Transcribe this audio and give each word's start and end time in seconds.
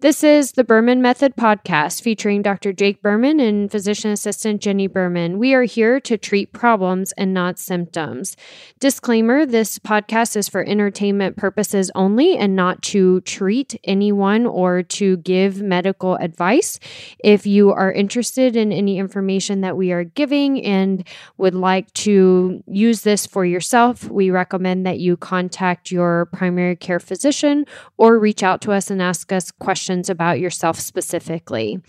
This 0.00 0.22
is 0.22 0.52
the 0.52 0.62
Berman 0.62 1.02
Method 1.02 1.34
podcast 1.34 2.02
featuring 2.02 2.40
Dr. 2.40 2.72
Jake 2.72 3.02
Berman 3.02 3.40
and 3.40 3.68
physician 3.68 4.12
assistant 4.12 4.62
Jenny 4.62 4.86
Berman. 4.86 5.40
We 5.40 5.54
are 5.54 5.64
here 5.64 5.98
to 6.02 6.16
treat 6.16 6.52
problems 6.52 7.10
and 7.18 7.34
not 7.34 7.58
symptoms. 7.58 8.36
Disclaimer 8.78 9.44
this 9.44 9.80
podcast 9.80 10.36
is 10.36 10.48
for 10.48 10.62
entertainment 10.64 11.36
purposes 11.36 11.90
only 11.96 12.36
and 12.36 12.54
not 12.54 12.80
to 12.82 13.22
treat 13.22 13.74
anyone 13.82 14.46
or 14.46 14.84
to 14.84 15.16
give 15.16 15.60
medical 15.62 16.14
advice. 16.14 16.78
If 17.18 17.44
you 17.44 17.72
are 17.72 17.90
interested 17.90 18.54
in 18.54 18.70
any 18.70 18.98
information 18.98 19.62
that 19.62 19.76
we 19.76 19.90
are 19.90 20.04
giving 20.04 20.64
and 20.64 21.04
would 21.38 21.56
like 21.56 21.92
to 21.94 22.62
use 22.68 23.00
this 23.00 23.26
for 23.26 23.44
yourself, 23.44 24.08
we 24.08 24.30
recommend 24.30 24.86
that 24.86 25.00
you 25.00 25.16
contact 25.16 25.90
your 25.90 26.26
primary 26.26 26.76
care 26.76 27.00
physician 27.00 27.66
or 27.96 28.16
reach 28.16 28.44
out 28.44 28.60
to 28.60 28.70
us 28.70 28.92
and 28.92 29.02
ask 29.02 29.32
us 29.32 29.50
questions 29.50 29.87
questions 29.88 30.10
about 30.10 30.38
yourself 30.38 30.78
specifically. 30.78 31.80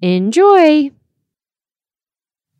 Enjoy! 0.00 0.90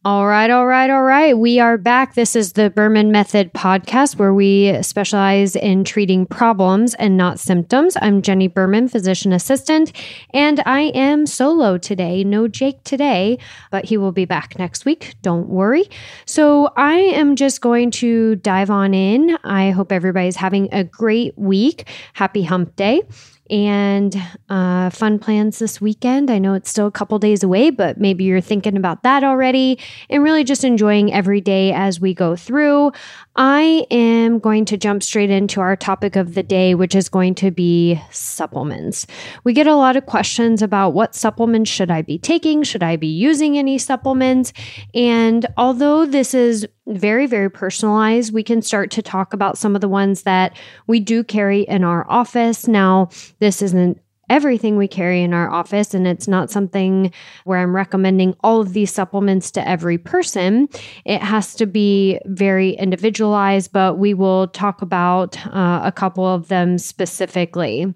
All 0.05 0.27
right, 0.27 0.51
all 0.51 0.67
right, 0.67 0.91
all 0.91 1.05
right. 1.05 1.39
We 1.39 1.61
are 1.61 1.79
back. 1.79 2.15
This 2.15 2.35
is 2.35 2.55
the 2.55 2.71
Berman 2.71 3.13
Method 3.13 3.55
podcast 3.55 4.19
where 4.19 4.35
we 4.35 4.83
specialize 4.83 5.55
in 5.55 5.85
treating 5.85 6.27
problems 6.27 6.95
and 6.95 7.17
not 7.17 7.39
symptoms. 7.39 7.97
I'm 8.03 8.21
Jenny 8.21 8.49
Berman, 8.49 8.89
physician 8.89 9.33
assistant, 9.33 9.93
and 10.35 10.61
I 10.67 10.91
am 10.93 11.25
solo 11.25 11.79
today. 11.79 12.25
No 12.25 12.49
Jake 12.49 12.83
today, 12.83 13.39
but 13.71 13.85
he 13.85 13.97
will 13.97 14.11
be 14.11 14.25
back 14.25 14.59
next 14.59 14.85
week. 14.85 15.15
Don't 15.23 15.49
worry. 15.49 15.89
So 16.27 16.73
I 16.77 16.97
am 16.97 17.37
just 17.37 17.61
going 17.61 17.93
to 17.93 18.35
dive 18.37 18.71
on 18.71 18.93
in. 18.93 19.39
I 19.45 19.71
hope 19.71 19.93
everybody's 19.93 20.37
having 20.37 20.69
a 20.73 20.83
great 20.83 21.39
week. 21.39 21.89
Happy 22.13 22.43
hump 22.43 22.75
day 22.75 23.03
and 23.53 24.17
uh, 24.49 24.89
fun 24.89 25.19
plans 25.19 25.59
this 25.59 25.79
weekend. 25.79 26.31
I 26.31 26.39
know 26.39 26.55
it's 26.55 26.71
still 26.71 26.87
a 26.87 26.91
couple 26.91 27.19
days 27.19 27.43
away, 27.43 27.69
but 27.69 28.01
maybe 28.01 28.25
you're 28.25 28.41
thinking 28.41 28.79
about 28.79 29.03
that 29.03 29.23
already 29.23 29.79
and 30.09 30.23
really 30.23 30.43
just 30.43 30.65
enjoying 30.65 31.13
every 31.13 31.43
day 31.43 31.71
as 31.73 32.01
we 32.01 32.15
go 32.15 32.35
through. 32.35 32.93
I 33.37 33.87
am 33.91 34.39
going 34.39 34.67
to 34.67 34.77
jump 34.77 35.03
straight 35.03 35.31
into 35.31 35.61
our 35.61 35.75
topic 35.75 36.17
of 36.17 36.35
the 36.35 36.43
day, 36.43 36.75
which 36.75 36.95
is 36.95 37.09
going 37.09 37.35
to 37.37 37.51
be 37.51 38.01
supplements. 38.11 39.07
We 39.45 39.55
get 39.55 39.67
a 39.67 39.75
lot 39.75 39.97
of 39.97 40.07
questions 40.07 40.61
about 40.61 40.91
what 40.91 41.15
supplements 41.15 41.71
should 41.71 41.91
I 41.91 42.03
be 42.03 42.19
taking? 42.19 42.63
Should 42.63 42.83
I 42.83 42.97
be 42.97 43.07
using 43.07 43.57
any 43.57 43.79
supplements? 43.79 44.53
And 44.95 45.47
although 45.57 46.05
this 46.05 46.35
is 46.35 46.67
very, 46.87 47.27
very 47.27 47.51
personalized. 47.51 48.33
We 48.33 48.43
can 48.43 48.63
start 48.63 48.91
to 48.93 49.03
talk 49.03 49.33
about 49.33 49.59
some 49.59 49.75
of 49.75 49.81
the 49.81 49.89
ones 49.89 50.23
that 50.23 50.57
we 50.87 51.01
do 51.01 51.23
carry 51.23 51.63
in 51.63 51.85
our 51.85 52.09
office. 52.11 52.67
Now, 52.67 53.11
this 53.39 53.63
isn't 53.63 54.01
everything 54.33 54.77
we 54.77 54.89
carry 54.89 55.23
in 55.23 55.35
our 55.35 55.51
office, 55.51 55.93
and 55.95 56.07
it's 56.07 56.27
not 56.27 56.51
something 56.51 57.13
where 57.45 57.59
I'm 57.59 57.77
recommending 57.77 58.35
all 58.43 58.61
of 58.61 58.73
these 58.73 58.93
supplements 58.93 59.51
to 59.53 59.69
every 59.69 59.99
person. 59.99 60.69
It 61.05 61.21
has 61.21 61.55
to 61.57 61.67
be 61.67 62.19
very 62.25 62.71
individualized, 62.71 63.73
but 63.73 63.99
we 63.99 64.15
will 64.15 64.49
talk 64.49 64.81
about 64.83 65.37
uh, 65.47 65.83
a 65.85 65.93
couple 65.93 66.27
of 66.27 66.49
them 66.49 66.79
specifically. 66.79 67.95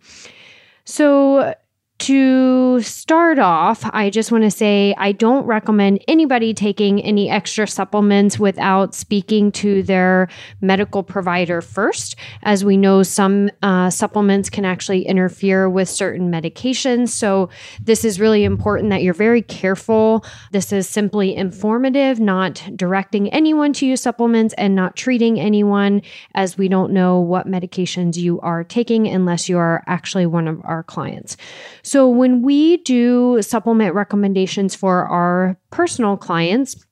So, 0.84 1.54
to 1.98 2.82
start 2.82 3.38
off, 3.38 3.88
I 3.92 4.10
just 4.10 4.30
want 4.30 4.44
to 4.44 4.50
say 4.50 4.94
I 4.98 5.12
don't 5.12 5.46
recommend 5.46 6.04
anybody 6.06 6.52
taking 6.52 7.02
any 7.02 7.30
extra 7.30 7.66
supplements 7.66 8.38
without 8.38 8.94
speaking 8.94 9.50
to 9.52 9.82
their 9.82 10.28
medical 10.60 11.02
provider 11.02 11.62
first. 11.62 12.16
As 12.42 12.64
we 12.64 12.76
know, 12.76 13.02
some 13.02 13.50
uh, 13.62 13.88
supplements 13.88 14.50
can 14.50 14.66
actually 14.66 15.06
interfere 15.06 15.70
with 15.70 15.88
certain 15.88 16.30
medications. 16.30 17.08
So, 17.08 17.48
this 17.80 18.04
is 18.04 18.20
really 18.20 18.44
important 18.44 18.90
that 18.90 19.02
you're 19.02 19.14
very 19.14 19.42
careful. 19.42 20.24
This 20.52 20.72
is 20.72 20.88
simply 20.88 21.34
informative, 21.34 22.20
not 22.20 22.62
directing 22.76 23.32
anyone 23.32 23.72
to 23.74 23.86
use 23.86 24.02
supplements 24.02 24.54
and 24.58 24.74
not 24.74 24.96
treating 24.96 25.40
anyone, 25.40 26.02
as 26.34 26.58
we 26.58 26.68
don't 26.68 26.92
know 26.92 27.18
what 27.20 27.46
medications 27.46 28.16
you 28.16 28.38
are 28.40 28.64
taking 28.64 29.06
unless 29.06 29.48
you 29.48 29.56
are 29.56 29.82
actually 29.86 30.26
one 30.26 30.46
of 30.46 30.60
our 30.64 30.82
clients. 30.82 31.38
So 31.86 32.08
when 32.08 32.42
we 32.42 32.78
do 32.78 33.40
supplement 33.42 33.94
recommendations 33.94 34.74
for 34.74 35.06
our 35.06 35.56
personal 35.70 36.16
clients, 36.16 36.84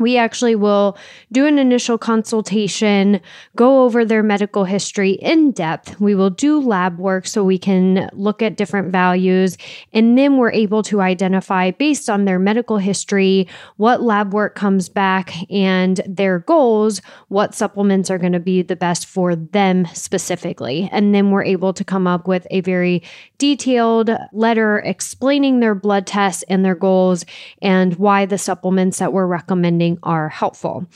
we 0.00 0.16
actually 0.16 0.56
will 0.56 0.96
do 1.30 1.46
an 1.46 1.58
initial 1.58 1.98
consultation, 1.98 3.20
go 3.54 3.84
over 3.84 4.04
their 4.04 4.22
medical 4.22 4.64
history 4.64 5.12
in 5.12 5.52
depth. 5.52 6.00
We 6.00 6.14
will 6.14 6.30
do 6.30 6.60
lab 6.60 6.98
work 6.98 7.26
so 7.26 7.44
we 7.44 7.58
can 7.58 8.08
look 8.12 8.42
at 8.42 8.56
different 8.56 8.90
values. 8.90 9.56
And 9.92 10.18
then 10.18 10.38
we're 10.38 10.52
able 10.52 10.82
to 10.84 11.00
identify, 11.00 11.70
based 11.70 12.10
on 12.10 12.24
their 12.24 12.38
medical 12.38 12.78
history, 12.78 13.46
what 13.76 14.02
lab 14.02 14.32
work 14.32 14.54
comes 14.54 14.88
back 14.88 15.34
and 15.50 16.00
their 16.06 16.40
goals, 16.40 17.00
what 17.28 17.54
supplements 17.54 18.10
are 18.10 18.18
going 18.18 18.32
to 18.32 18.40
be 18.40 18.62
the 18.62 18.76
best 18.76 19.06
for 19.06 19.36
them 19.36 19.86
specifically. 19.92 20.88
And 20.90 21.14
then 21.14 21.30
we're 21.30 21.44
able 21.44 21.72
to 21.74 21.84
come 21.84 22.06
up 22.06 22.26
with 22.26 22.46
a 22.50 22.62
very 22.62 23.02
detailed 23.38 24.10
letter 24.32 24.78
explaining 24.78 25.60
their 25.60 25.74
blood 25.74 26.06
tests 26.06 26.42
and 26.48 26.64
their 26.64 26.74
goals 26.74 27.24
and 27.60 27.96
why 27.96 28.26
the 28.26 28.38
supplements 28.38 28.98
that 28.98 29.12
we're 29.12 29.26
recommending 29.26 29.89
are 30.02 30.28
helpful. 30.28 30.86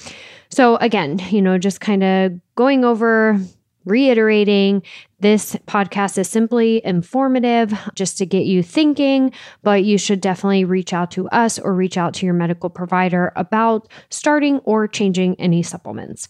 So, 0.50 0.76
again, 0.76 1.20
you 1.30 1.42
know, 1.42 1.58
just 1.58 1.80
kind 1.80 2.02
of 2.02 2.32
going 2.54 2.84
over, 2.84 3.38
reiterating 3.84 4.82
this 5.20 5.56
podcast 5.66 6.18
is 6.18 6.28
simply 6.28 6.84
informative 6.84 7.72
just 7.94 8.18
to 8.18 8.26
get 8.26 8.44
you 8.44 8.62
thinking, 8.62 9.32
but 9.62 9.84
you 9.84 9.98
should 9.98 10.20
definitely 10.20 10.64
reach 10.64 10.92
out 10.92 11.10
to 11.10 11.28
us 11.28 11.58
or 11.58 11.74
reach 11.74 11.96
out 11.96 12.14
to 12.14 12.26
your 12.26 12.34
medical 12.34 12.70
provider 12.70 13.32
about 13.36 13.88
starting 14.10 14.58
or 14.60 14.86
changing 14.86 15.34
any 15.40 15.62
supplements. 15.62 16.28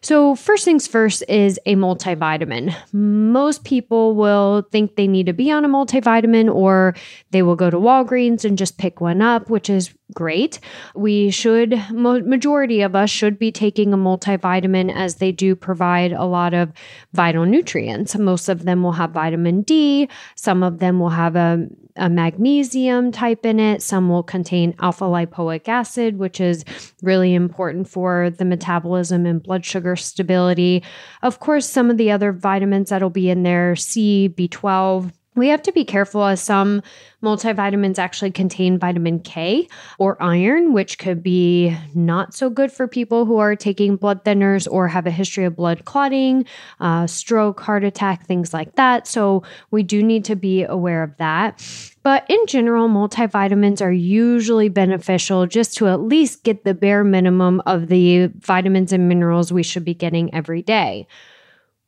So, 0.00 0.34
first 0.34 0.64
things 0.64 0.86
first 0.86 1.24
is 1.28 1.58
a 1.66 1.74
multivitamin. 1.74 2.74
Most 2.92 3.64
people 3.64 4.14
will 4.14 4.66
think 4.70 4.96
they 4.96 5.06
need 5.06 5.26
to 5.26 5.32
be 5.32 5.50
on 5.50 5.64
a 5.64 5.68
multivitamin 5.68 6.54
or 6.54 6.94
they 7.30 7.42
will 7.42 7.56
go 7.56 7.70
to 7.70 7.76
Walgreens 7.76 8.44
and 8.44 8.58
just 8.58 8.78
pick 8.78 9.00
one 9.00 9.22
up, 9.22 9.50
which 9.50 9.70
is 9.70 9.94
great. 10.14 10.60
We 10.94 11.30
should, 11.30 11.82
majority 11.90 12.82
of 12.82 12.94
us 12.94 13.10
should 13.10 13.38
be 13.38 13.50
taking 13.50 13.92
a 13.92 13.96
multivitamin 13.96 14.94
as 14.94 15.16
they 15.16 15.32
do 15.32 15.56
provide 15.56 16.12
a 16.12 16.24
lot 16.24 16.54
of 16.54 16.72
vital 17.12 17.44
nutrients. 17.44 18.16
Most 18.16 18.48
of 18.48 18.64
them 18.64 18.82
will 18.82 18.92
have 18.92 19.10
vitamin 19.10 19.62
D, 19.62 20.08
some 20.34 20.62
of 20.62 20.78
them 20.78 21.00
will 21.00 21.10
have 21.10 21.36
a 21.36 21.68
a 21.96 22.08
magnesium 22.08 23.12
type 23.12 23.44
in 23.44 23.58
it. 23.58 23.82
Some 23.82 24.08
will 24.08 24.22
contain 24.22 24.74
alpha 24.80 25.04
lipoic 25.04 25.68
acid, 25.68 26.18
which 26.18 26.40
is 26.40 26.64
really 27.02 27.34
important 27.34 27.88
for 27.88 28.30
the 28.30 28.44
metabolism 28.44 29.26
and 29.26 29.42
blood 29.42 29.64
sugar 29.64 29.96
stability. 29.96 30.82
Of 31.22 31.40
course, 31.40 31.68
some 31.68 31.90
of 31.90 31.96
the 31.96 32.10
other 32.10 32.32
vitamins 32.32 32.90
that'll 32.90 33.10
be 33.10 33.30
in 33.30 33.42
there 33.42 33.76
C, 33.76 34.32
B12. 34.36 35.12
We 35.36 35.48
have 35.48 35.62
to 35.62 35.72
be 35.72 35.84
careful 35.84 36.24
as 36.24 36.42
some 36.42 36.82
Multivitamins 37.22 37.98
actually 37.98 38.30
contain 38.30 38.78
vitamin 38.78 39.20
K 39.20 39.68
or 39.98 40.22
iron, 40.22 40.72
which 40.72 40.98
could 40.98 41.22
be 41.22 41.76
not 41.94 42.34
so 42.34 42.48
good 42.50 42.70
for 42.70 42.86
people 42.86 43.24
who 43.24 43.38
are 43.38 43.56
taking 43.56 43.96
blood 43.96 44.24
thinners 44.24 44.68
or 44.70 44.86
have 44.88 45.06
a 45.06 45.10
history 45.10 45.44
of 45.44 45.56
blood 45.56 45.84
clotting, 45.84 46.44
uh, 46.78 47.06
stroke, 47.06 47.60
heart 47.60 47.84
attack, 47.84 48.26
things 48.26 48.54
like 48.54 48.76
that. 48.76 49.06
So 49.06 49.42
we 49.70 49.82
do 49.82 50.02
need 50.02 50.24
to 50.26 50.36
be 50.36 50.62
aware 50.62 51.02
of 51.02 51.16
that. 51.16 51.62
But 52.02 52.24
in 52.28 52.46
general, 52.46 52.88
multivitamins 52.88 53.80
are 53.80 53.92
usually 53.92 54.68
beneficial 54.68 55.46
just 55.46 55.76
to 55.78 55.88
at 55.88 56.00
least 56.00 56.44
get 56.44 56.64
the 56.64 56.74
bare 56.74 57.02
minimum 57.02 57.60
of 57.66 57.88
the 57.88 58.30
vitamins 58.38 58.92
and 58.92 59.08
minerals 59.08 59.52
we 59.52 59.62
should 59.62 59.84
be 59.84 59.94
getting 59.94 60.32
every 60.32 60.62
day. 60.62 61.08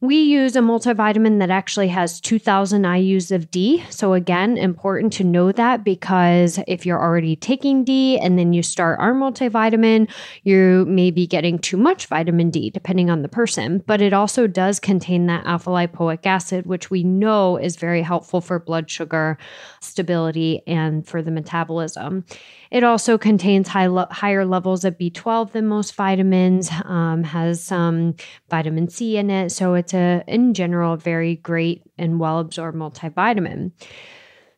We 0.00 0.14
use 0.22 0.54
a 0.54 0.60
multivitamin 0.60 1.40
that 1.40 1.50
actually 1.50 1.88
has 1.88 2.20
2000 2.20 2.82
IUs 2.82 3.32
of 3.32 3.50
D. 3.50 3.82
So, 3.90 4.12
again, 4.12 4.56
important 4.56 5.12
to 5.14 5.24
know 5.24 5.50
that 5.50 5.82
because 5.82 6.60
if 6.68 6.86
you're 6.86 7.02
already 7.02 7.34
taking 7.34 7.82
D 7.82 8.16
and 8.16 8.38
then 8.38 8.52
you 8.52 8.62
start 8.62 9.00
our 9.00 9.12
multivitamin, 9.12 10.08
you 10.44 10.84
may 10.88 11.10
be 11.10 11.26
getting 11.26 11.58
too 11.58 11.76
much 11.76 12.06
vitamin 12.06 12.48
D, 12.48 12.70
depending 12.70 13.10
on 13.10 13.22
the 13.22 13.28
person. 13.28 13.82
But 13.88 14.00
it 14.00 14.12
also 14.12 14.46
does 14.46 14.78
contain 14.78 15.26
that 15.26 15.44
alpha 15.46 15.70
lipoic 15.70 16.24
acid, 16.24 16.66
which 16.66 16.92
we 16.92 17.02
know 17.02 17.56
is 17.56 17.74
very 17.74 18.02
helpful 18.02 18.40
for 18.40 18.60
blood 18.60 18.88
sugar 18.88 19.36
stability 19.80 20.62
and 20.68 21.04
for 21.08 21.22
the 21.22 21.32
metabolism. 21.32 22.24
It 22.70 22.84
also 22.84 23.16
contains 23.16 23.68
high 23.68 23.86
lo- 23.86 24.06
higher 24.10 24.44
levels 24.44 24.84
of 24.84 24.98
B12 24.98 25.52
than 25.52 25.66
most 25.66 25.94
vitamins, 25.94 26.70
um, 26.84 27.22
has 27.24 27.62
some 27.62 28.14
vitamin 28.50 28.88
C 28.88 29.16
in 29.16 29.30
it. 29.30 29.50
So 29.50 29.74
it's 29.74 29.94
a, 29.94 30.22
in 30.26 30.54
general, 30.54 30.96
very 30.96 31.36
great 31.36 31.82
and 31.96 32.20
well 32.20 32.38
absorbed 32.38 32.76
multivitamin. 32.76 33.72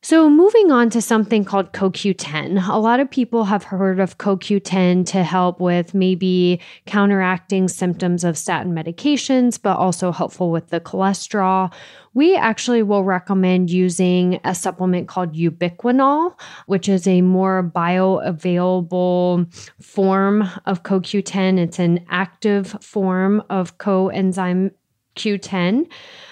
So, 0.02 0.31
moving 0.31 0.73
on 0.73 0.88
to 0.91 1.02
something 1.02 1.44
called 1.44 1.75
CoQ10. 1.75 2.67
A 2.67 2.79
lot 2.79 3.00
of 3.00 3.11
people 3.11 3.44
have 3.44 3.64
heard 3.64 4.00
of 4.00 4.17
CoQ10 4.17 5.05
to 5.08 5.23
help 5.23 5.61
with 5.61 5.93
maybe 5.93 6.58
counteracting 6.87 7.69
symptoms 7.69 8.25
of 8.25 8.38
statin 8.38 8.75
medications, 8.75 9.61
but 9.61 9.76
also 9.76 10.11
helpful 10.11 10.50
with 10.50 10.69
the 10.69 10.81
cholesterol. 10.81 11.70
We 12.14 12.35
actually 12.35 12.82
will 12.82 13.05
recommend 13.05 13.70
using 13.70 14.41
a 14.43 14.55
supplement 14.55 15.06
called 15.06 15.35
ubiquinol, 15.35 16.35
which 16.64 16.88
is 16.88 17.06
a 17.06 17.20
more 17.20 17.62
bioavailable 17.62 19.82
form 19.82 20.49
of 20.64 20.82
CoQ10. 20.82 21.58
It's 21.58 21.79
an 21.79 22.06
active 22.08 22.75
form 22.81 23.43
of 23.50 23.76
coenzyme 23.76 24.70
Q10. 25.17 25.87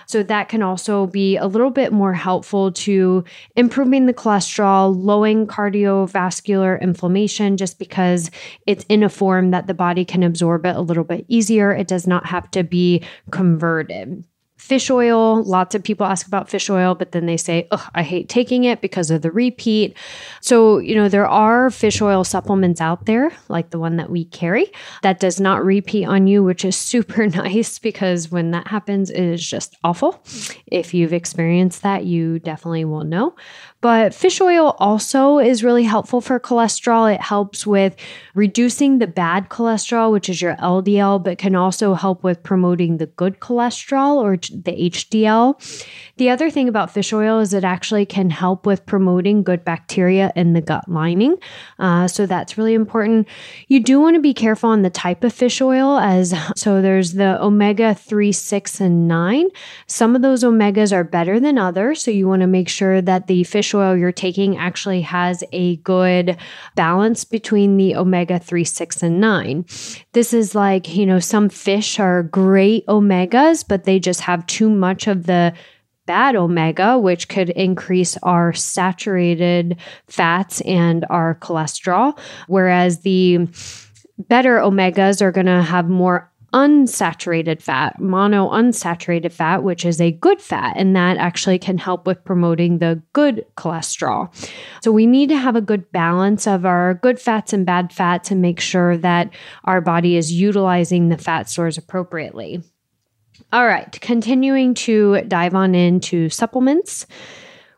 So 0.07 0.23
that 0.23 0.49
can 0.49 0.63
also 0.63 1.07
be 1.07 1.37
a 1.37 1.47
little 1.47 1.71
bit 1.71 1.93
more 1.93 2.15
helpful 2.15 2.73
to 2.73 3.25
improving 3.57 4.07
the 4.07 4.15
cholesterol, 4.15 4.95
lowering 4.97 5.47
cardiovascular 5.47 6.81
inflammation, 6.81 7.59
just 7.59 7.79
because 7.79 8.31
it's 8.67 8.87
in 8.89 9.03
a 9.03 9.11
form 9.11 9.51
that 9.51 9.67
the 9.67 9.75
body 9.75 10.07
can 10.07 10.23
absorb 10.23 10.65
it 10.65 10.77
a 10.77 10.81
little 10.81 11.05
bit 11.05 11.27
easier. 11.29 11.73
It 11.73 11.89
does 11.89 12.07
not 12.07 12.25
have 12.27 12.51
to 12.53 12.63
be 12.63 13.05
converted. 13.31 14.25
Fish 14.59 14.91
oil, 14.91 15.43
lots 15.45 15.75
of 15.75 15.83
people 15.85 16.05
ask 16.05 16.27
about 16.27 16.51
fish 16.51 16.69
oil, 16.69 16.95
but 16.95 17.13
then 17.13 17.27
they 17.27 17.37
say, 17.37 17.69
oh, 17.71 17.89
I 17.95 18.03
hate 18.03 18.29
taking 18.29 18.65
it 18.65 18.81
because 18.81 19.11
of 19.11 19.23
the 19.23 19.31
repeat. 19.31 19.97
So, 20.41 20.79
you 20.79 20.97
know, 20.97 21.09
there 21.09 21.29
are 21.29 21.71
fish 21.71 22.03
oil 22.03 22.25
supplements 22.25 22.81
out 22.81 23.07
there, 23.07 23.33
like 23.49 23.71
the 23.71 23.79
one 23.79 23.97
that 23.97 24.11
we 24.11 24.25
carry, 24.25 24.71
that 25.03 25.21
does 25.21 25.41
not 25.41 25.65
repeat 25.65 26.07
on 26.07 26.27
you, 26.27 26.43
which 26.43 26.65
is 26.65 26.77
super 26.89 27.27
nice 27.29 27.79
because 27.79 28.31
when 28.31 28.51
that 28.51 28.67
happens, 28.67 29.11
it 29.11 29.23
is 29.23 29.49
just 29.49 29.77
awful. 29.85 30.23
If 30.67 30.93
you've 30.93 31.13
experienced 31.13 31.83
that, 31.83 32.05
you 32.05 32.41
definitely 32.41 32.85
will 32.85 33.05
know. 33.05 33.37
But 33.81 34.13
fish 34.13 34.41
oil 34.41 34.75
also 34.81 35.39
is 35.39 35.63
really 35.63 35.85
helpful 35.85 36.21
for 36.21 36.41
cholesterol. 36.41 37.13
It 37.15 37.21
helps 37.21 37.65
with 37.65 37.95
reducing 38.35 38.99
the 38.99 39.07
bad 39.07 39.49
cholesterol, 39.51 40.11
which 40.11 40.29
is 40.29 40.43
your 40.43 40.57
LDL, 40.57 41.23
but 41.23 41.39
can 41.39 41.55
also 41.55 41.95
help 41.95 42.25
with 42.25 42.43
promoting 42.43 42.97
the 42.97 43.07
good 43.07 43.39
cholesterol 43.39 44.17
or 44.17 44.37
the 44.37 44.91
HDL. 44.91 45.55
The 46.17 46.31
other 46.31 46.51
thing 46.51 46.69
about 46.69 46.91
fish 46.91 47.13
oil 47.13 47.39
is 47.39 47.55
it 47.55 47.63
actually 47.63 48.05
can 48.05 48.31
help 48.31 48.67
with 48.67 48.85
promoting 48.85 49.45
good 49.45 49.65
bacteria 49.65 50.33
in 50.35 50.55
the 50.55 50.61
gut 50.61 50.89
lining. 50.89 51.37
Uh, 51.79 52.09
so 52.09 52.27
that's 52.27 52.59
really 52.59 52.75
important. 52.75 53.29
You 53.69 53.79
do 53.79 54.01
want 54.01 54.15
to 54.15 54.21
be 54.21 54.35
careful 54.35 54.71
on 54.71 54.83
the 54.83 54.91
type 54.91 55.23
of 55.23 55.33
fish 55.33 55.61
oil, 55.61 55.99
as 55.99 56.35
so 56.57 56.83
there's 56.83 57.13
the 57.13 57.41
omega 57.41 57.95
3, 57.95 58.33
6, 58.33 58.81
and 58.81 59.07
9. 59.07 59.49
Some 59.87 60.17
of 60.17 60.23
those 60.23 60.43
omegas 60.43 60.93
are 60.93 61.05
better 61.05 61.39
than 61.39 61.59
others. 61.59 62.03
So 62.03 62.11
you 62.11 62.27
want 62.27 62.41
to 62.41 62.49
make 62.49 62.69
sure 62.69 63.01
that 63.01 63.29
the 63.29 63.45
fish 63.69 63.75
oil 63.75 63.97
you're 63.97 64.13
taking 64.13 64.57
actually 64.57 65.03
has 65.03 65.45
a 65.53 65.77
good 65.77 66.37
balance 66.75 67.25
between 67.25 67.77
the 67.77 67.95
omega 67.97 68.39
3, 68.39 68.65
6, 68.65 69.03
and 69.03 69.21
9. 69.21 69.65
This 70.13 70.33
is 70.33 70.55
like, 70.55 70.95
you 70.95 71.05
know, 71.05 71.19
some 71.19 71.51
fish 71.51 72.01
are 72.01 72.23
great 72.23 72.87
omegas, 72.87 73.65
but 73.69 73.85
they 73.85 73.99
just 73.99 74.23
have 74.23 74.47
too 74.47 74.71
much 74.71 75.07
of 75.07 75.27
the 75.27 75.53
bad 76.07 76.35
omega, 76.35 76.99
which 76.99 77.29
could 77.29 77.51
increase 77.51 78.17
our 78.23 78.55
saturated 78.55 79.77
fats 80.07 80.63
and 80.63 81.05
our 81.11 81.35
cholesterol, 81.35 82.19
whereas 82.47 83.01
the 83.01 83.47
better 84.17 84.57
omegas 84.57 85.21
are 85.21 85.33
going 85.33 85.47
to 85.47 85.63
have 85.63 85.91
more 85.91 86.33
unsaturated 86.53 87.61
fat, 87.61 88.01
mono 88.01 88.49
unsaturated 88.49 89.33
fat, 89.33 89.63
which 89.63 89.85
is 89.85 90.01
a 90.01 90.13
good 90.13 90.41
fat, 90.41 90.75
and 90.77 90.97
that 90.97 91.19
actually 91.19 91.59
can 91.59 91.77
help 91.77 92.07
with 92.07 92.25
promoting 92.25 92.79
the 92.79 93.03
good 93.13 93.45
cholesterol. 93.57 94.33
So 94.83 94.91
we 94.91 95.07
need 95.07 95.29
to 95.29 95.37
have 95.37 95.57
a 95.57 95.61
good 95.61 95.91
balance 95.93 96.47
of 96.47 96.65
our 96.65 96.95
good 96.95 97.21
fats 97.21 97.53
and 97.53 97.67
bad 97.67 97.93
fats 97.93 98.31
and 98.31 98.41
make 98.41 98.61
sure 98.61 98.97
that 98.97 99.31
our 99.65 99.81
body 99.81 100.17
is 100.17 100.33
utilizing 100.33 101.09
the 101.09 101.19
fat 101.19 101.51
stores 101.51 101.77
appropriately. 101.77 102.63
All 103.53 103.67
right, 103.67 103.91
continuing 104.01 104.75
to 104.75 105.23
dive 105.23 105.55
on 105.55 105.75
into 105.75 106.29
supplements. 106.29 107.07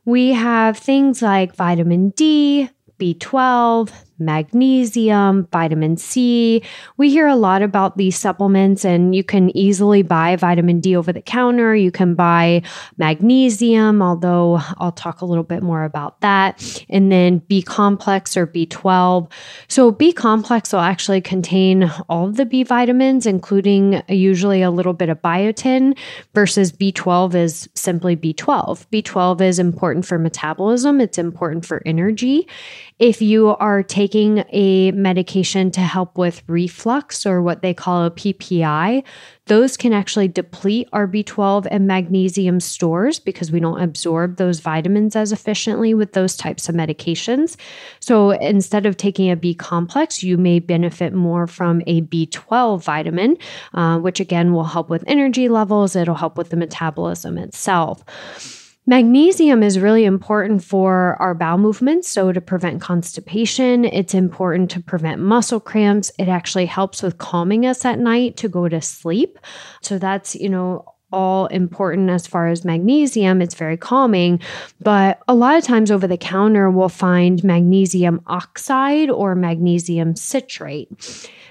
We 0.04 0.32
have 0.32 0.78
things 0.78 1.22
like 1.22 1.54
vitamin 1.54 2.10
D, 2.10 2.70
B12, 2.98 3.92
magnesium, 4.20 5.48
vitamin 5.50 5.96
C. 5.96 6.62
We 6.96 7.10
hear 7.10 7.26
a 7.26 7.36
lot 7.36 7.62
about 7.62 7.96
these 7.96 8.16
supplements, 8.16 8.84
and 8.84 9.14
you 9.14 9.24
can 9.24 9.54
easily 9.56 10.02
buy 10.02 10.36
vitamin 10.36 10.80
D 10.80 10.94
over 10.96 11.12
the 11.12 11.22
counter. 11.22 11.74
You 11.74 11.90
can 11.90 12.14
buy 12.14 12.62
magnesium, 12.98 14.02
although 14.02 14.60
I'll 14.76 14.92
talk 14.92 15.20
a 15.20 15.24
little 15.24 15.44
bit 15.44 15.62
more 15.62 15.84
about 15.84 16.20
that. 16.20 16.84
And 16.88 17.10
then 17.10 17.38
B 17.38 17.62
complex 17.62 18.36
or 18.36 18.46
B12. 18.46 19.30
So, 19.68 19.90
B 19.90 20.12
complex 20.12 20.72
will 20.72 20.80
actually 20.80 21.20
contain 21.20 21.90
all 22.08 22.26
of 22.28 22.36
the 22.36 22.44
B 22.44 22.62
vitamins, 22.62 23.26
including 23.26 24.02
usually 24.08 24.62
a 24.62 24.70
little 24.70 24.92
bit 24.92 25.08
of 25.08 25.20
biotin, 25.22 25.96
versus 26.34 26.72
B12 26.72 27.34
is 27.34 27.68
simply 27.74 28.16
B12. 28.16 28.86
B12 28.92 29.40
is 29.40 29.58
important 29.58 30.04
for 30.04 30.18
metabolism, 30.18 31.00
it's 31.00 31.18
important 31.18 31.64
for 31.64 31.82
energy. 31.86 32.46
If 32.98 33.22
you 33.22 33.56
are 33.56 33.82
taking 33.82 34.09
taking 34.10 34.44
a 34.50 34.90
medication 34.90 35.70
to 35.70 35.80
help 35.80 36.18
with 36.18 36.42
reflux 36.48 37.24
or 37.24 37.40
what 37.40 37.62
they 37.62 37.72
call 37.72 38.04
a 38.04 38.10
PPI, 38.10 39.04
those 39.46 39.76
can 39.76 39.92
actually 39.92 40.26
deplete 40.26 40.88
our 40.92 41.06
B12 41.06 41.68
and 41.70 41.86
magnesium 41.86 42.58
stores 42.58 43.20
because 43.20 43.52
we 43.52 43.60
don't 43.60 43.80
absorb 43.80 44.36
those 44.36 44.58
vitamins 44.58 45.14
as 45.14 45.30
efficiently 45.30 45.94
with 45.94 46.12
those 46.12 46.36
types 46.36 46.68
of 46.68 46.74
medications. 46.74 47.56
So 48.00 48.30
instead 48.30 48.84
of 48.84 48.96
taking 48.96 49.30
a 49.30 49.36
B 49.36 49.54
complex, 49.54 50.24
you 50.24 50.36
may 50.36 50.58
benefit 50.58 51.12
more 51.12 51.46
from 51.46 51.80
a 51.86 52.02
B12 52.02 52.82
vitamin, 52.82 53.36
uh, 53.74 54.00
which 54.00 54.18
again 54.18 54.52
will 54.52 54.64
help 54.64 54.90
with 54.90 55.04
energy 55.06 55.48
levels, 55.48 55.94
it'll 55.94 56.16
help 56.16 56.36
with 56.36 56.50
the 56.50 56.56
metabolism 56.56 57.38
itself. 57.38 58.59
Magnesium 58.90 59.62
is 59.62 59.78
really 59.78 60.04
important 60.04 60.64
for 60.64 61.16
our 61.20 61.32
bowel 61.32 61.58
movements. 61.58 62.08
So, 62.08 62.32
to 62.32 62.40
prevent 62.40 62.80
constipation, 62.80 63.84
it's 63.84 64.14
important 64.14 64.68
to 64.72 64.80
prevent 64.80 65.20
muscle 65.20 65.60
cramps. 65.60 66.10
It 66.18 66.26
actually 66.26 66.66
helps 66.66 67.00
with 67.00 67.16
calming 67.16 67.66
us 67.66 67.84
at 67.84 68.00
night 68.00 68.36
to 68.38 68.48
go 68.48 68.68
to 68.68 68.80
sleep. 68.80 69.38
So, 69.80 69.96
that's, 69.96 70.34
you 70.34 70.48
know, 70.48 70.92
all 71.12 71.46
important 71.46 72.10
as 72.10 72.26
far 72.26 72.48
as 72.48 72.64
magnesium. 72.64 73.40
It's 73.40 73.54
very 73.54 73.76
calming. 73.76 74.40
But 74.80 75.20
a 75.28 75.34
lot 75.34 75.56
of 75.56 75.62
times 75.62 75.92
over 75.92 76.08
the 76.08 76.16
counter, 76.16 76.68
we'll 76.68 76.88
find 76.88 77.44
magnesium 77.44 78.20
oxide 78.26 79.08
or 79.08 79.36
magnesium 79.36 80.16
citrate. 80.16 80.88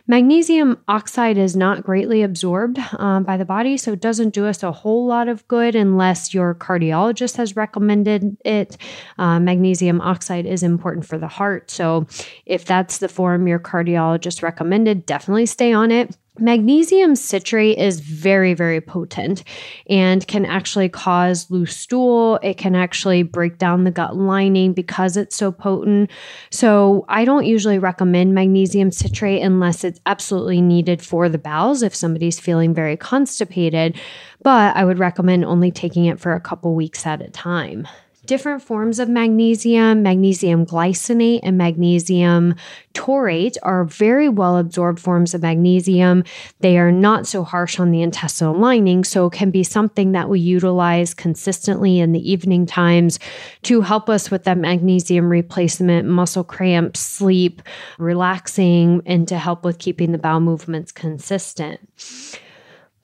Magnesium 0.10 0.80
oxide 0.88 1.38
is 1.38 1.56
not 1.56 1.84
greatly 1.84 2.24
absorbed 2.24 2.80
um, 2.98 3.24
by 3.24 3.38
the 3.38 3.46
body, 3.46 3.78
so 3.78 3.94
it 3.94 4.02
doesn't 4.02 4.34
do 4.34 4.48
us 4.48 4.64
a 4.64 4.72
whole 4.72 5.06
lot 5.06 5.28
of 5.28 5.48
good 5.48 5.76
unless 5.76 6.34
your 6.34 6.56
cardiologist 6.56 7.38
has 7.38 7.56
recommended 7.56 8.36
it. 8.44 8.76
Uh, 9.20 9.40
magnesium 9.40 10.02
oxide 10.02 10.48
is 10.48 10.64
important 10.64 11.06
for 11.06 11.20
the 11.20 11.28
heart, 11.28 11.70
so 11.70 12.08
if 12.48 12.66
that's 12.66 12.98
the 12.98 13.08
form 13.08 13.48
your 13.48 13.60
cardiologist 13.60 14.42
recommended, 14.42 15.06
definitely 15.06 15.46
stay 15.46 15.74
on 15.74 15.92
it. 15.92 16.18
Magnesium 16.40 17.16
citrate 17.16 17.78
is 17.78 18.00
very, 18.00 18.54
very 18.54 18.80
potent 18.80 19.44
and 19.90 20.26
can 20.28 20.46
actually 20.46 20.88
cause 20.88 21.50
loose 21.52 21.76
stool. 21.76 22.40
It 22.42 22.58
can 22.58 22.76
actually 22.76 23.24
break 23.24 23.58
down 23.58 23.84
the 23.84 23.92
gut 23.92 24.16
lining 24.16 24.74
because 24.74 25.18
it's 25.18 25.36
so 25.36 25.52
potent. 25.52 26.10
So, 26.50 27.06
I 27.10 27.26
don't 27.26 27.46
usually 27.46 27.80
recommend 27.80 28.34
magnesium 28.34 28.92
citrate 28.92 29.42
unless 29.42 29.84
it's 29.84 30.00
absolutely 30.06 30.62
needed 30.62 31.02
for 31.02 31.28
the 31.30 31.38
bowels 31.38 31.84
if 31.84 31.94
somebody's 31.94 32.40
feeling 32.40 32.74
very 32.74 32.96
constipated. 32.96 34.00
But 34.42 34.76
I 34.76 34.86
would 34.86 35.00
recommend 35.00 35.44
only 35.44 35.72
taking 35.72 36.06
it 36.06 36.20
for 36.20 36.34
a 36.34 36.40
couple 36.40 36.74
weeks 36.74 37.06
at 37.06 37.22
a 37.22 37.30
time 37.30 37.88
different 38.30 38.62
forms 38.62 39.00
of 39.00 39.10
magnesium, 39.10 40.04
magnesium 40.04 40.64
glycinate 40.64 41.40
and 41.42 41.58
magnesium 41.58 42.54
taurate 42.94 43.58
are 43.64 43.86
very 43.86 44.30
well 44.30 44.60
absorbed 44.60 45.00
forms 45.00 45.34
of 45.34 45.42
magnesium. 45.42 46.24
They 46.60 46.78
are 46.78 46.92
not 46.92 47.26
so 47.26 47.44
harsh 47.44 47.80
on 47.80 47.90
the 47.90 48.04
intestinal 48.04 48.56
lining, 48.56 49.04
so 49.04 49.32
can 49.32 49.50
be 49.50 49.64
something 49.64 50.12
that 50.12 50.30
we 50.30 50.40
utilize 50.40 51.16
consistently 51.16 51.98
in 51.98 52.12
the 52.12 52.32
evening 52.32 52.68
times 52.68 53.18
to 53.64 53.82
help 53.82 54.10
us 54.10 54.30
with 54.30 54.44
that 54.44 54.60
magnesium 54.60 55.28
replacement, 55.28 56.08
muscle 56.08 56.44
cramps, 56.44 57.00
sleep, 57.00 57.64
relaxing, 57.98 59.02
and 59.08 59.28
to 59.28 59.40
help 59.40 59.66
with 59.66 59.80
keeping 59.80 60.12
the 60.12 60.20
bowel 60.20 60.40
movements 60.40 60.92
consistent. 60.92 61.80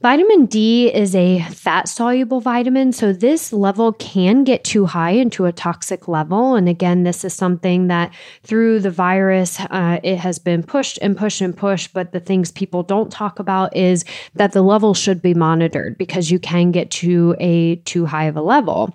Vitamin 0.02 0.46
D 0.46 0.94
is 0.94 1.16
a 1.16 1.40
fat 1.44 1.88
soluble 1.88 2.42
vitamin, 2.42 2.92
so 2.92 3.14
this 3.14 3.54
level 3.54 3.94
can 3.94 4.44
get 4.44 4.66
too 4.66 4.86
high 4.86 5.12
into 5.12 5.46
a 5.46 5.54
toxic 5.54 6.10
level. 6.10 6.54
And 6.56 6.68
again, 6.68 7.04
this 7.04 7.24
is 7.24 7.34
something 7.34 7.88
that 7.88 8.14
through 8.44 8.82
the 8.82 8.92
virus, 8.92 9.58
uh, 9.60 10.00
it 10.04 10.18
has 10.18 10.38
been 10.38 10.64
pushed 10.64 11.00
and 11.02 11.18
pushed 11.18 11.40
and 11.40 11.56
pushed. 11.56 11.94
But 11.94 12.12
the 12.12 12.20
things 12.20 12.52
people 12.52 12.84
don't 12.84 13.10
talk 13.10 13.40
about 13.40 13.76
is 13.76 14.04
that 14.36 14.52
the 14.52 14.62
level 14.62 14.94
should 14.94 15.22
be 15.22 15.34
monitored 15.34 15.98
because 15.98 16.30
you 16.30 16.40
can 16.40 16.72
get 16.72 16.92
to 16.92 17.34
a 17.40 17.78
too 17.78 18.06
high 18.06 18.26
of 18.26 18.36
a 18.36 18.42
level. 18.42 18.94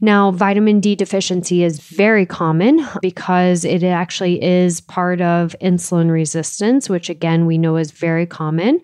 Now, 0.00 0.30
vitamin 0.30 0.80
D 0.80 0.96
deficiency 0.96 1.62
is 1.62 1.78
very 1.78 2.24
common 2.24 2.84
because 3.02 3.66
it 3.66 3.84
actually 3.84 4.42
is 4.42 4.80
part 4.80 5.20
of 5.20 5.54
insulin 5.60 6.10
resistance, 6.10 6.88
which 6.88 7.10
again, 7.10 7.44
we 7.44 7.58
know 7.58 7.76
is 7.76 7.90
very 7.90 8.24
common. 8.24 8.80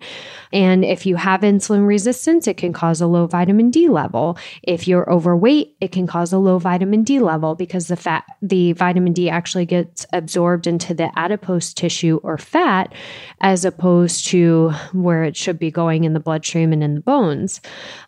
And 0.53 0.85
if 0.85 1.05
you 1.05 1.15
have 1.17 1.41
insulin, 1.41 1.64
insulin 1.65 1.87
resistance, 1.87 2.47
it 2.47 2.57
can 2.57 2.73
cause 2.73 3.01
a 3.01 3.07
low 3.07 3.27
vitamin 3.27 3.69
D 3.69 3.89
level. 3.89 4.37
If 4.63 4.87
you're 4.87 5.09
overweight, 5.11 5.75
it 5.81 5.91
can 5.91 6.07
cause 6.07 6.33
a 6.33 6.37
low 6.37 6.59
vitamin 6.59 7.03
D 7.03 7.19
level 7.19 7.55
because 7.55 7.87
the 7.87 7.95
fat, 7.95 8.23
the 8.41 8.73
vitamin 8.73 9.13
D 9.13 9.29
actually 9.29 9.65
gets 9.65 10.05
absorbed 10.13 10.67
into 10.67 10.93
the 10.93 11.11
adipose 11.17 11.73
tissue 11.73 12.19
or 12.23 12.37
fat 12.37 12.93
as 13.41 13.65
opposed 13.65 14.27
to 14.27 14.71
where 14.93 15.23
it 15.23 15.35
should 15.35 15.59
be 15.59 15.71
going 15.71 16.03
in 16.03 16.13
the 16.13 16.19
bloodstream 16.19 16.73
and 16.73 16.83
in 16.83 16.95
the 16.95 17.01
bones. 17.01 17.61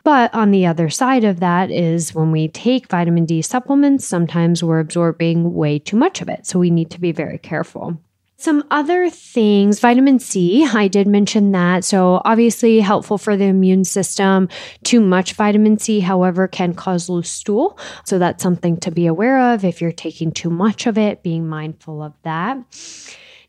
But 0.04 0.34
on 0.34 0.52
the 0.52 0.66
other 0.66 0.90
side 0.90 1.24
of 1.24 1.40
that 1.40 1.72
is 1.72 2.14
when 2.14 2.32
we 2.32 2.48
take 2.48 2.90
vitamin 2.90 3.26
D 3.26 3.42
supplements, 3.42 4.06
sometimes 4.06 4.64
we're 4.64 4.80
absorbing 4.80 5.54
way 5.54 5.80
too 5.80 5.98
much 5.98 6.22
of 6.22 6.30
it. 6.30 6.46
So 6.46 6.60
we 6.60 6.70
need 6.70 6.92
to 6.92 7.00
be 7.00 7.12
very 7.12 7.38
careful. 7.38 7.98
Some 8.40 8.64
other 8.70 9.10
things, 9.10 9.80
vitamin 9.80 10.20
C, 10.20 10.64
I 10.72 10.88
did 10.88 11.08
mention 11.08 11.52
that. 11.54 11.84
So, 11.84 12.22
obviously, 12.24 12.80
helpful 12.80 13.18
for 13.18 13.36
the 13.36 13.46
immune 13.46 13.84
system. 13.84 14.48
Too 14.84 15.02
much 15.02 15.34
vitamin 15.34 15.80
C, 15.80 16.02
however, 16.02 16.48
can 16.48 16.76
cause 16.76 17.10
loose 17.10 17.32
stool. 17.32 17.80
So, 18.06 18.20
that's 18.20 18.44
something 18.44 18.78
to 18.82 18.92
be 18.92 19.08
aware 19.08 19.54
of 19.54 19.66
if 19.66 19.82
you're 19.82 19.92
taking 19.92 20.32
too 20.32 20.52
much 20.52 20.86
of 20.86 21.00
it, 21.00 21.24
being 21.24 21.48
mindful 21.48 22.04
of 22.04 22.14
that. 22.22 22.60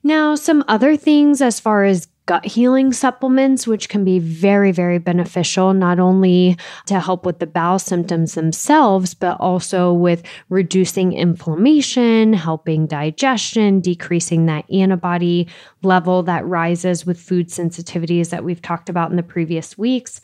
Now, 0.02 0.34
some 0.34 0.64
other 0.68 0.96
things 0.96 1.42
as 1.42 1.60
far 1.60 1.84
as 1.84 2.08
gut 2.28 2.44
healing 2.44 2.92
supplements, 2.92 3.66
which 3.66 3.88
can 3.88 4.04
be 4.04 4.18
very, 4.18 4.70
very 4.70 4.98
beneficial, 4.98 5.72
not 5.72 5.98
only 5.98 6.58
to 6.84 7.00
help 7.00 7.24
with 7.24 7.38
the 7.38 7.46
bowel 7.46 7.78
symptoms 7.78 8.34
themselves, 8.34 9.14
but 9.14 9.40
also 9.40 9.94
with 9.94 10.22
reducing 10.50 11.14
inflammation, 11.14 12.34
helping 12.34 12.86
digestion, 12.86 13.80
decreasing 13.80 14.44
that 14.44 14.70
antibody 14.70 15.48
level 15.82 16.22
that 16.22 16.44
rises 16.46 17.06
with 17.06 17.18
food 17.18 17.48
sensitivities 17.48 18.28
that 18.28 18.44
we've 18.44 18.60
talked 18.60 18.90
about 18.90 19.10
in 19.10 19.16
the 19.16 19.22
previous 19.22 19.78
weeks. 19.78 20.20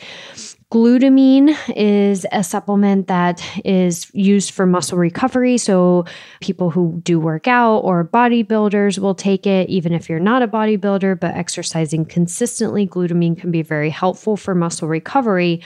Glutamine 0.75 1.57
is 1.77 2.27
a 2.33 2.43
supplement 2.43 3.07
that 3.07 3.41
is 3.65 4.11
used 4.13 4.51
for 4.51 4.67
muscle 4.67 4.99
recovery. 4.99 5.57
So, 5.57 6.05
people 6.41 6.69
who 6.69 7.01
do 7.05 7.21
work 7.21 7.47
out 7.47 7.79
or 7.79 8.05
bodybuilders 8.05 8.99
will 8.99 9.15
take 9.15 9.47
it, 9.47 9.69
even 9.71 9.93
if 9.93 10.09
you're 10.09 10.19
not 10.19 10.43
a 10.43 10.49
bodybuilder, 10.49 11.21
but 11.21 11.37
exercising 11.37 12.05
consistently. 12.05 12.89
Glutamine 12.89 13.39
can 13.39 13.53
be 13.53 13.63
very 13.63 13.89
helpful 13.89 14.37
for 14.37 14.53
muscle 14.53 14.89
recovery. 14.89 15.63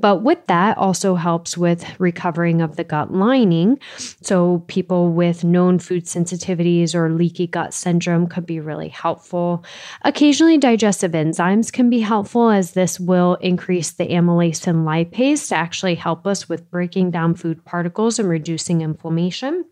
But 0.00 0.22
with 0.22 0.46
that, 0.46 0.78
also 0.78 1.14
helps 1.14 1.56
with 1.56 1.84
recovering 2.00 2.62
of 2.62 2.76
the 2.76 2.84
gut 2.84 3.12
lining. 3.12 3.78
So, 4.22 4.64
people 4.68 5.12
with 5.12 5.44
known 5.44 5.78
food 5.78 6.04
sensitivities 6.06 6.94
or 6.94 7.10
leaky 7.10 7.46
gut 7.46 7.74
syndrome 7.74 8.26
could 8.26 8.46
be 8.46 8.60
really 8.60 8.88
helpful. 8.88 9.64
Occasionally, 10.02 10.58
digestive 10.58 11.12
enzymes 11.12 11.72
can 11.72 11.90
be 11.90 12.00
helpful 12.00 12.50
as 12.50 12.72
this 12.72 12.98
will 12.98 13.34
increase 13.36 13.92
the 13.92 14.08
amylase 14.08 14.66
and 14.66 14.86
lipase 14.86 15.48
to 15.48 15.56
actually 15.56 15.94
help 15.94 16.26
us 16.26 16.48
with 16.48 16.70
breaking 16.70 17.10
down 17.10 17.34
food 17.34 17.64
particles 17.64 18.18
and 18.18 18.28
reducing 18.28 18.80
inflammation. 18.80 19.64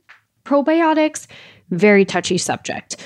Probiotics, 0.45 1.27
very 1.71 2.05
touchy 2.05 2.39
subject. 2.39 2.97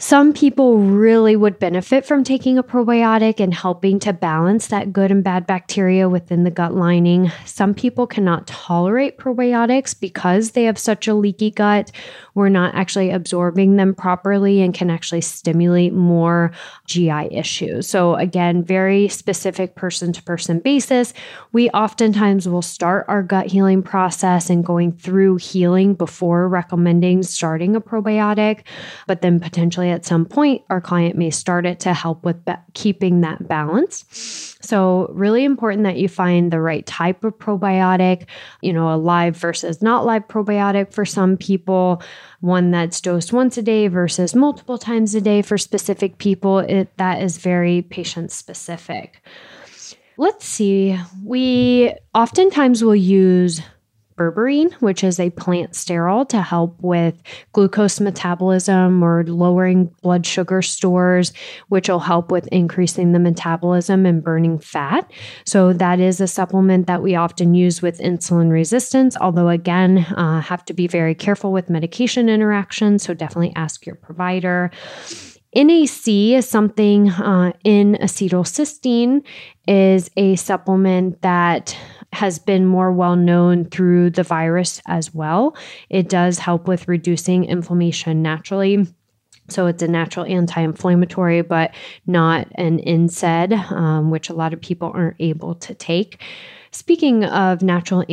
Some 0.00 0.32
people 0.32 0.78
really 0.78 1.34
would 1.34 1.58
benefit 1.58 2.06
from 2.06 2.22
taking 2.22 2.56
a 2.56 2.62
probiotic 2.62 3.40
and 3.40 3.52
helping 3.52 3.98
to 3.98 4.12
balance 4.12 4.68
that 4.68 4.92
good 4.92 5.10
and 5.10 5.24
bad 5.24 5.44
bacteria 5.44 6.08
within 6.08 6.44
the 6.44 6.52
gut 6.52 6.72
lining. 6.72 7.32
Some 7.44 7.74
people 7.74 8.06
cannot 8.06 8.46
tolerate 8.46 9.18
probiotics 9.18 9.98
because 9.98 10.52
they 10.52 10.64
have 10.64 10.78
such 10.78 11.08
a 11.08 11.14
leaky 11.14 11.50
gut. 11.50 11.90
We're 12.36 12.48
not 12.48 12.76
actually 12.76 13.10
absorbing 13.10 13.74
them 13.74 13.92
properly 13.92 14.62
and 14.62 14.72
can 14.72 14.88
actually 14.88 15.22
stimulate 15.22 15.92
more 15.92 16.52
GI 16.86 17.34
issues. 17.34 17.88
So, 17.88 18.14
again, 18.14 18.62
very 18.62 19.08
specific 19.08 19.74
person 19.74 20.12
to 20.12 20.22
person 20.22 20.60
basis. 20.60 21.12
We 21.50 21.70
oftentimes 21.70 22.48
will 22.48 22.62
start 22.62 23.04
our 23.08 23.24
gut 23.24 23.46
healing 23.46 23.82
process 23.82 24.48
and 24.48 24.64
going 24.64 24.92
through 24.92 25.38
healing 25.38 25.94
before 25.94 26.48
recommending 26.48 27.24
starting 27.24 27.74
a 27.74 27.80
probiotic, 27.80 28.62
but 29.08 29.22
then 29.22 29.40
potentially 29.40 29.87
at 29.88 30.04
some 30.04 30.24
point, 30.24 30.62
our 30.70 30.80
client 30.80 31.16
may 31.16 31.30
start 31.30 31.66
it 31.66 31.80
to 31.80 31.94
help 31.94 32.24
with 32.24 32.44
ba- 32.44 32.62
keeping 32.74 33.20
that 33.20 33.48
balance. 33.48 34.04
So, 34.60 35.10
really 35.12 35.44
important 35.44 35.84
that 35.84 35.96
you 35.96 36.08
find 36.08 36.52
the 36.52 36.60
right 36.60 36.84
type 36.86 37.24
of 37.24 37.38
probiotic, 37.38 38.26
you 38.60 38.72
know, 38.72 38.94
a 38.94 38.96
live 38.96 39.36
versus 39.36 39.82
not 39.82 40.04
live 40.04 40.28
probiotic 40.28 40.92
for 40.92 41.04
some 41.04 41.36
people, 41.36 42.02
one 42.40 42.70
that's 42.70 43.00
dosed 43.00 43.32
once 43.32 43.56
a 43.56 43.62
day 43.62 43.88
versus 43.88 44.34
multiple 44.34 44.78
times 44.78 45.14
a 45.14 45.20
day 45.20 45.42
for 45.42 45.58
specific 45.58 46.18
people. 46.18 46.58
It, 46.58 46.96
that 46.96 47.22
is 47.22 47.38
very 47.38 47.82
patient 47.82 48.32
specific. 48.32 49.22
Let's 50.16 50.44
see. 50.44 50.98
We 51.24 51.94
oftentimes 52.14 52.82
will 52.82 52.96
use 52.96 53.62
berberine, 54.18 54.72
which 54.74 55.04
is 55.04 55.20
a 55.20 55.30
plant 55.30 55.72
sterol 55.72 56.28
to 56.28 56.42
help 56.42 56.76
with 56.82 57.22
glucose 57.52 58.00
metabolism 58.00 59.02
or 59.02 59.24
lowering 59.24 59.86
blood 60.02 60.26
sugar 60.26 60.60
stores, 60.60 61.32
which 61.68 61.88
will 61.88 62.00
help 62.00 62.30
with 62.30 62.46
increasing 62.48 63.12
the 63.12 63.18
metabolism 63.18 64.04
and 64.04 64.22
burning 64.22 64.58
fat. 64.58 65.10
So, 65.44 65.72
that 65.72 66.00
is 66.00 66.20
a 66.20 66.26
supplement 66.26 66.86
that 66.86 67.02
we 67.02 67.14
often 67.14 67.54
use 67.54 67.80
with 67.80 67.98
insulin 68.00 68.50
resistance, 68.50 69.16
although, 69.20 69.48
again, 69.48 69.98
uh, 69.98 70.40
have 70.40 70.64
to 70.66 70.74
be 70.74 70.86
very 70.86 71.14
careful 71.14 71.52
with 71.52 71.70
medication 71.70 72.28
interactions. 72.28 73.04
So, 73.04 73.14
definitely 73.14 73.52
ask 73.54 73.86
your 73.86 73.94
provider. 73.94 74.70
NAC 75.54 76.08
is 76.08 76.48
something 76.48 77.10
uh, 77.10 77.52
N-acetylcysteine 77.64 79.24
is 79.66 80.10
a 80.16 80.36
supplement 80.36 81.22
that 81.22 81.76
has 82.12 82.38
been 82.38 82.66
more 82.66 82.90
well 82.92 83.16
known 83.16 83.64
through 83.64 84.10
the 84.10 84.22
virus 84.22 84.80
as 84.86 85.14
well. 85.14 85.56
It 85.90 86.08
does 86.08 86.38
help 86.38 86.66
with 86.66 86.88
reducing 86.88 87.44
inflammation 87.44 88.22
naturally. 88.22 88.86
So 89.48 89.66
it's 89.66 89.82
a 89.82 89.88
natural 89.88 90.26
anti 90.26 90.60
inflammatory, 90.60 91.42
but 91.42 91.74
not 92.06 92.48
an 92.56 92.78
NSAID, 92.80 93.72
um, 93.72 94.10
which 94.10 94.28
a 94.28 94.34
lot 94.34 94.52
of 94.52 94.60
people 94.60 94.90
aren't 94.94 95.16
able 95.18 95.54
to 95.56 95.74
take. 95.74 96.22
Speaking 96.70 97.24
of 97.24 97.62
natural 97.62 98.04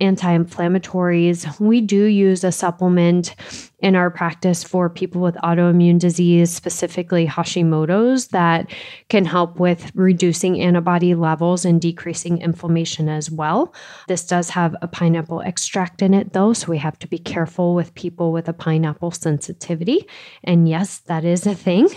anti 0.00 0.36
inflammatories. 0.36 1.58
We 1.60 1.80
do 1.80 2.04
use 2.04 2.42
a 2.42 2.52
supplement 2.52 3.34
in 3.78 3.94
our 3.94 4.10
practice 4.10 4.64
for 4.64 4.88
people 4.88 5.20
with 5.20 5.34
autoimmune 5.36 5.98
disease, 5.98 6.50
specifically 6.50 7.26
Hashimoto's, 7.26 8.28
that 8.28 8.72
can 9.08 9.24
help 9.24 9.60
with 9.60 9.92
reducing 9.94 10.60
antibody 10.60 11.14
levels 11.14 11.64
and 11.64 11.80
decreasing 11.80 12.40
inflammation 12.40 13.08
as 13.08 13.30
well. 13.30 13.74
This 14.08 14.26
does 14.26 14.50
have 14.50 14.74
a 14.80 14.88
pineapple 14.88 15.42
extract 15.42 16.02
in 16.02 16.14
it, 16.14 16.32
though, 16.32 16.54
so 16.54 16.68
we 16.68 16.78
have 16.78 16.98
to 17.00 17.06
be 17.06 17.18
careful 17.18 17.74
with 17.74 17.94
people 17.94 18.32
with 18.32 18.48
a 18.48 18.54
pineapple 18.54 19.10
sensitivity. 19.10 20.08
And 20.42 20.68
yes, 20.68 20.98
that 21.00 21.24
is 21.24 21.46
a 21.46 21.54
thing. 21.54 21.88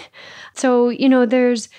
So, 0.53 0.89
you 0.89 1.07
know, 1.07 1.25
there's 1.25 1.69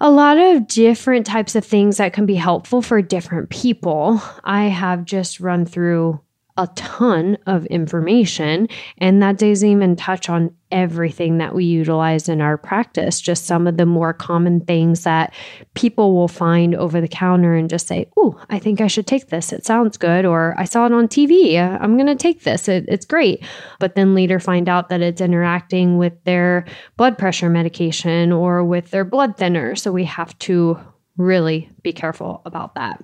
a 0.00 0.10
lot 0.10 0.38
of 0.38 0.66
different 0.66 1.26
types 1.26 1.54
of 1.54 1.64
things 1.64 1.98
that 1.98 2.12
can 2.12 2.26
be 2.26 2.34
helpful 2.34 2.80
for 2.80 3.02
different 3.02 3.50
people. 3.50 4.20
I 4.44 4.64
have 4.64 5.04
just 5.04 5.40
run 5.40 5.66
through 5.66 6.20
a 6.56 6.66
ton 6.74 7.38
of 7.46 7.66
information, 7.66 8.68
and 8.98 9.22
that 9.22 9.38
doesn't 9.38 9.68
even 9.68 9.96
touch 9.96 10.28
on 10.28 10.54
everything 10.70 11.38
that 11.38 11.54
we 11.54 11.64
utilize 11.64 12.28
in 12.28 12.40
our 12.40 12.56
practice, 12.56 13.20
just 13.20 13.46
some 13.46 13.66
of 13.66 13.76
the 13.76 13.86
more 13.86 14.12
common 14.12 14.60
things 14.60 15.04
that 15.04 15.32
people 15.74 16.14
will 16.14 16.28
find 16.28 16.74
over 16.74 17.00
the 17.00 17.08
counter 17.08 17.54
and 17.54 17.68
just 17.68 17.86
say, 17.86 18.08
Oh, 18.16 18.40
I 18.50 18.58
think 18.58 18.80
I 18.80 18.86
should 18.86 19.06
take 19.06 19.28
this. 19.28 19.52
It 19.52 19.64
sounds 19.64 19.96
good. 19.96 20.24
Or 20.24 20.54
I 20.58 20.64
saw 20.64 20.86
it 20.86 20.92
on 20.92 21.08
TV. 21.08 21.58
I'm 21.58 21.96
going 21.96 22.06
to 22.06 22.16
take 22.16 22.42
this. 22.44 22.68
It, 22.68 22.84
it's 22.88 23.06
great. 23.06 23.44
But 23.78 23.94
then 23.94 24.14
later 24.14 24.38
find 24.38 24.68
out 24.68 24.88
that 24.88 25.00
it's 25.00 25.20
interacting 25.20 25.98
with 25.98 26.12
their 26.24 26.66
blood 26.96 27.18
pressure 27.18 27.50
medication 27.50 28.32
or 28.32 28.64
with 28.64 28.90
their 28.90 29.04
blood 29.04 29.36
thinner. 29.36 29.76
So 29.76 29.92
we 29.92 30.04
have 30.04 30.38
to 30.40 30.78
really 31.16 31.70
be 31.82 31.92
careful 31.92 32.42
about 32.44 32.74
that. 32.74 33.02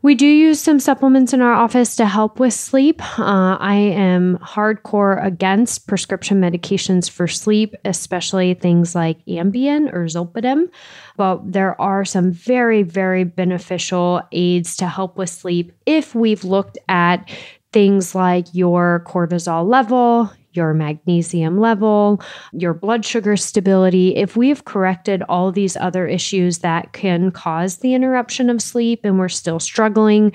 We 0.00 0.14
do 0.14 0.26
use 0.26 0.60
some 0.60 0.78
supplements 0.78 1.32
in 1.32 1.40
our 1.40 1.52
office 1.52 1.96
to 1.96 2.06
help 2.06 2.38
with 2.38 2.54
sleep. 2.54 3.02
Uh, 3.18 3.56
I 3.58 3.74
am 3.74 4.38
hardcore 4.38 5.24
against 5.24 5.88
prescription 5.88 6.40
medications 6.40 7.10
for 7.10 7.26
sleep, 7.26 7.74
especially 7.84 8.54
things 8.54 8.94
like 8.94 9.24
Ambien 9.26 9.92
or 9.92 10.04
Zolpidem. 10.04 10.70
But 11.16 11.52
there 11.52 11.80
are 11.80 12.04
some 12.04 12.30
very, 12.30 12.84
very 12.84 13.24
beneficial 13.24 14.22
aids 14.30 14.76
to 14.76 14.86
help 14.86 15.16
with 15.16 15.30
sleep 15.30 15.72
if 15.84 16.14
we've 16.14 16.44
looked 16.44 16.78
at 16.88 17.28
things 17.72 18.14
like 18.14 18.46
your 18.52 19.04
cortisol 19.06 19.68
level, 19.68 20.30
your 20.58 20.74
magnesium 20.74 21.60
level, 21.60 22.20
your 22.52 22.74
blood 22.74 23.04
sugar 23.04 23.36
stability, 23.36 24.16
if 24.16 24.36
we've 24.36 24.64
corrected 24.64 25.22
all 25.28 25.52
these 25.52 25.76
other 25.76 26.06
issues 26.08 26.58
that 26.58 26.92
can 26.92 27.30
cause 27.30 27.78
the 27.78 27.94
interruption 27.94 28.50
of 28.50 28.60
sleep 28.60 29.04
and 29.04 29.18
we're 29.18 29.28
still 29.28 29.60
struggling, 29.60 30.32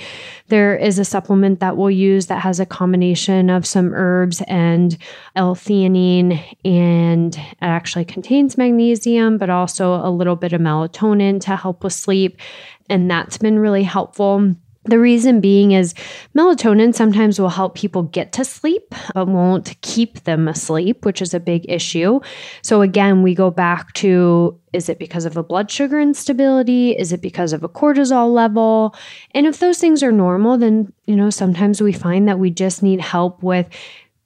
there 0.47 0.75
is 0.75 0.97
a 0.97 1.03
supplement 1.03 1.59
that 1.59 1.75
we'll 1.75 1.91
use 1.91 2.27
that 2.27 2.41
has 2.41 2.61
a 2.61 2.65
combination 2.65 3.49
of 3.49 3.65
some 3.65 3.93
herbs 3.93 4.41
and 4.47 4.97
L-theanine 5.35 6.41
and 6.63 7.35
it 7.35 7.57
actually 7.59 8.05
contains 8.05 8.57
magnesium, 8.57 9.37
but 9.37 9.49
also 9.49 9.95
a 9.95 10.09
little 10.09 10.37
bit 10.37 10.53
of 10.53 10.61
melatonin 10.61 11.41
to 11.41 11.57
help 11.57 11.83
with 11.83 11.93
sleep. 11.93 12.37
And 12.89 13.11
that's 13.11 13.37
been 13.37 13.59
really 13.59 13.83
helpful. 13.83 14.55
The 14.85 14.99
reason 14.99 15.39
being 15.39 15.71
is 15.71 15.93
melatonin 16.35 16.93
sometimes 16.93 17.39
will 17.39 17.49
help 17.49 17.75
people 17.75 18.03
get 18.03 18.33
to 18.33 18.43
sleep, 18.43 18.93
but 19.13 19.27
won't 19.27 19.79
keep 19.81 20.23
them 20.25 20.47
asleep, 20.47 21.05
which 21.05 21.21
is 21.21 21.33
a 21.33 21.39
big 21.39 21.65
issue. 21.69 22.19
So, 22.61 22.81
again, 22.81 23.21
we 23.23 23.33
go 23.33 23.49
back 23.49 23.93
to 23.93 24.59
is 24.73 24.89
it 24.89 24.99
because 24.99 25.25
of 25.25 25.37
a 25.37 25.43
blood 25.43 25.71
sugar 25.71 26.01
instability? 26.01 26.91
Is 26.91 27.13
it 27.13 27.21
because 27.21 27.53
of 27.53 27.63
a 27.63 27.69
cortisol 27.69 28.33
level? 28.33 28.95
And 29.31 29.45
if 29.45 29.59
those 29.59 29.77
things 29.77 30.03
are 30.03 30.11
normal, 30.11 30.57
then, 30.57 30.91
you 31.05 31.15
know, 31.15 31.29
sometimes 31.29 31.79
we 31.79 31.93
find 31.93 32.27
that 32.27 32.39
we 32.39 32.49
just 32.49 32.83
need 32.83 32.99
help 32.99 33.43
with 33.43 33.69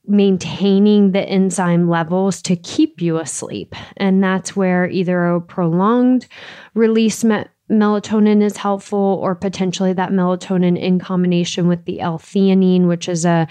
maintaining 0.08 1.12
the 1.12 1.22
enzyme 1.22 1.90
levels 1.90 2.42
to 2.42 2.56
keep 2.56 3.02
you 3.02 3.18
asleep. 3.18 3.76
And 3.98 4.24
that's 4.24 4.56
where 4.56 4.90
either 4.90 5.26
a 5.28 5.42
prolonged 5.42 6.28
release 6.74 7.24
melatonin 7.70 8.42
is 8.42 8.58
helpful, 8.58 9.20
or 9.22 9.36
potentially 9.36 9.94
that 9.94 10.12
melatonin 10.12 10.80
in 10.80 11.00
combination 11.00 11.68
with 11.68 11.86
the 11.86 12.00
L 12.00 12.18
theanine, 12.18 12.88
which 12.88 13.10
is 13.10 13.26
a, 13.26 13.48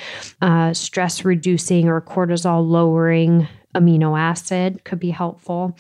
stress 0.73 1.25
reducing 1.25 1.89
or 1.89 2.01
cortisol 2.01 2.67
lowering 2.67 3.47
amino 3.75 4.19
acid, 4.19 4.85
could 4.85 4.99
be 4.99 5.11
helpful. 5.11 5.77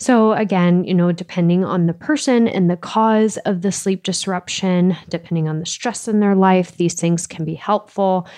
So, 0.00 0.32
again, 0.32 0.84
you 0.84 0.94
know, 0.94 1.10
depending 1.10 1.64
on 1.64 1.86
the 1.86 1.92
person 1.92 2.46
and 2.46 2.70
the 2.70 2.76
cause 2.76 3.36
of 3.38 3.62
the 3.62 3.72
sleep 3.72 4.04
disruption, 4.04 4.96
depending 5.08 5.48
on 5.48 5.58
the 5.58 5.66
stress 5.66 6.06
in 6.06 6.20
their 6.20 6.36
life, 6.36 6.76
these 6.76 6.94
things 6.94 7.26
can 7.26 7.44
be 7.44 7.54
helpful. 7.54 8.28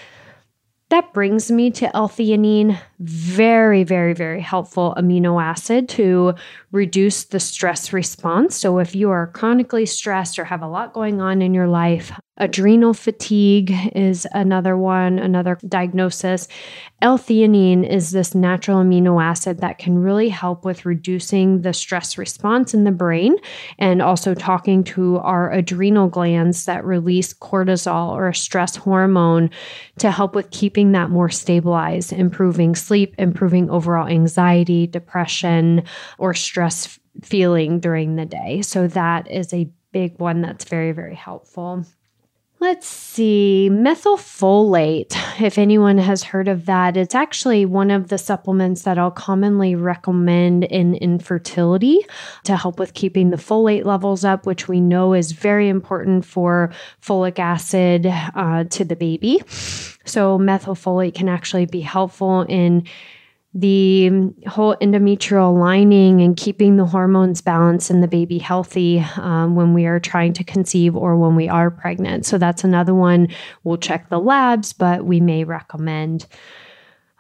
That 0.89 1.13
brings 1.13 1.53
me 1.53 1.71
to 1.73 1.95
L-theanine, 1.95 2.81
very, 2.99 3.85
very, 3.85 4.13
very 4.13 4.41
helpful 4.41 4.95
amino 4.99 5.41
acid 5.41 5.89
to 5.91 6.35
reduce 6.73 7.25
the 7.25 7.41
stress 7.41 7.93
response. 7.93 8.57
So, 8.57 8.79
if 8.79 8.95
you 8.95 9.11
are 9.11 9.29
chronically 9.29 9.87
stressed 9.87 10.39
or 10.39 10.45
have 10.45 10.63
a 10.63 10.69
lot 10.69 10.93
going 10.93 11.21
on 11.21 11.43
in 11.43 11.53
your 11.53 11.67
life, 11.67 12.13
adrenal 12.37 12.95
fatigue 12.95 13.75
is 13.95 14.27
another 14.33 14.77
one, 14.77 15.19
another 15.19 15.59
diagnosis. 15.69 16.49
L 17.03 17.19
theanine 17.19 17.89
is 17.89 18.11
this 18.11 18.35
natural 18.35 18.83
amino 18.83 19.23
acid 19.23 19.61
that 19.61 19.79
can 19.79 19.99
really 19.99 20.29
help 20.29 20.65
with 20.65 20.85
reducing 20.85 21.63
the 21.63 21.73
stress 21.73 22.19
response 22.19 22.75
in 22.75 22.85
the 22.85 22.91
brain 22.91 23.37
and 23.79 24.03
also 24.03 24.35
talking 24.35 24.85
to 24.85 25.19
our 25.19 25.51
adrenal 25.53 26.09
glands 26.09 26.67
that 26.67 26.85
release 26.85 27.33
cortisol 27.33 28.11
or 28.11 28.29
a 28.29 28.35
stress 28.35 28.77
hormone 28.77 29.51
to 29.99 30.11
help 30.11 30.35
with 30.35 30.51
keeping 30.51 30.93
that 30.93 31.11
more 31.11 31.31
stabilized, 31.31 32.13
improving 32.13 32.75
sleep, 32.75 33.15
improving 33.19 33.69
overall 33.71 34.07
anxiety, 34.07 34.87
depression, 34.87 35.83
or 36.19 36.33
stress 36.35 36.60
stress 36.61 37.01
feeling 37.23 37.81
during 37.81 38.17
the 38.17 38.27
day. 38.27 38.61
So 38.61 38.87
that 38.89 39.31
is 39.31 39.53
a 39.55 39.71
big 39.93 40.19
one 40.19 40.43
that's 40.43 40.65
very, 40.65 40.93
very 40.93 41.15
helpful. 41.15 41.85
Let's 42.59 42.87
see, 42.87 43.71
methylfolate. 43.73 45.17
If 45.41 45.57
anyone 45.57 45.97
has 45.97 46.23
heard 46.23 46.49
of 46.49 46.67
that, 46.67 46.99
it's 46.99 47.15
actually 47.15 47.65
one 47.65 47.91
of 47.91 48.09
the 48.09 48.19
supplements 48.19 48.83
that 48.83 48.99
I'll 48.99 49.11
commonly 49.11 49.75
recommend 49.75 50.65
in 50.65 50.95
infertility 50.97 52.05
to 52.45 52.59
help 52.59 52.79
with 52.79 52.93
keeping 52.93 53.31
the 53.31 53.39
folate 53.39 53.87
levels 53.87 54.23
up, 54.23 54.45
which 54.45 54.69
we 54.69 54.83
know 54.83 55.15
is 55.15 55.33
very 55.33 55.71
important 55.71 56.27
for 56.27 56.71
folic 57.01 57.39
acid 57.39 58.07
uh, 58.07 58.65
to 58.65 58.85
the 58.85 58.97
baby. 58.97 59.41
So, 60.05 60.39
methylfolate 60.39 61.15
can 61.15 61.31
actually 61.31 61.65
be 61.65 61.81
helpful 61.81 62.43
in 62.43 62.87
the 63.53 64.09
whole 64.47 64.77
endometrial 64.77 65.59
lining 65.59 66.21
and 66.21 66.37
keeping 66.37 66.77
the 66.77 66.85
hormones 66.85 67.41
balanced 67.41 67.91
and 67.91 68.03
the 68.03 68.09
baby 68.09 68.39
healthy 68.39 69.05
um, 69.17 69.57
when 69.57 69.75
we 69.75 69.87
are 69.87 69.99
trying 69.99 70.33
to 70.35 70.45
conceive 70.45 70.95
or 70.95 71.17
when 71.17 71.35
we 71.35 71.49
are 71.49 71.71
pregnant. 71.71 72.25
So 72.25 72.39
that's 72.39 72.63
another 72.63 72.95
one. 72.95 73.29
We'll 73.65 73.77
check 73.77 74.09
the 74.09 74.21
labs, 74.21 74.73
but 74.73 75.05
we 75.05 75.21
may 75.21 75.43
recommend. 75.43 76.27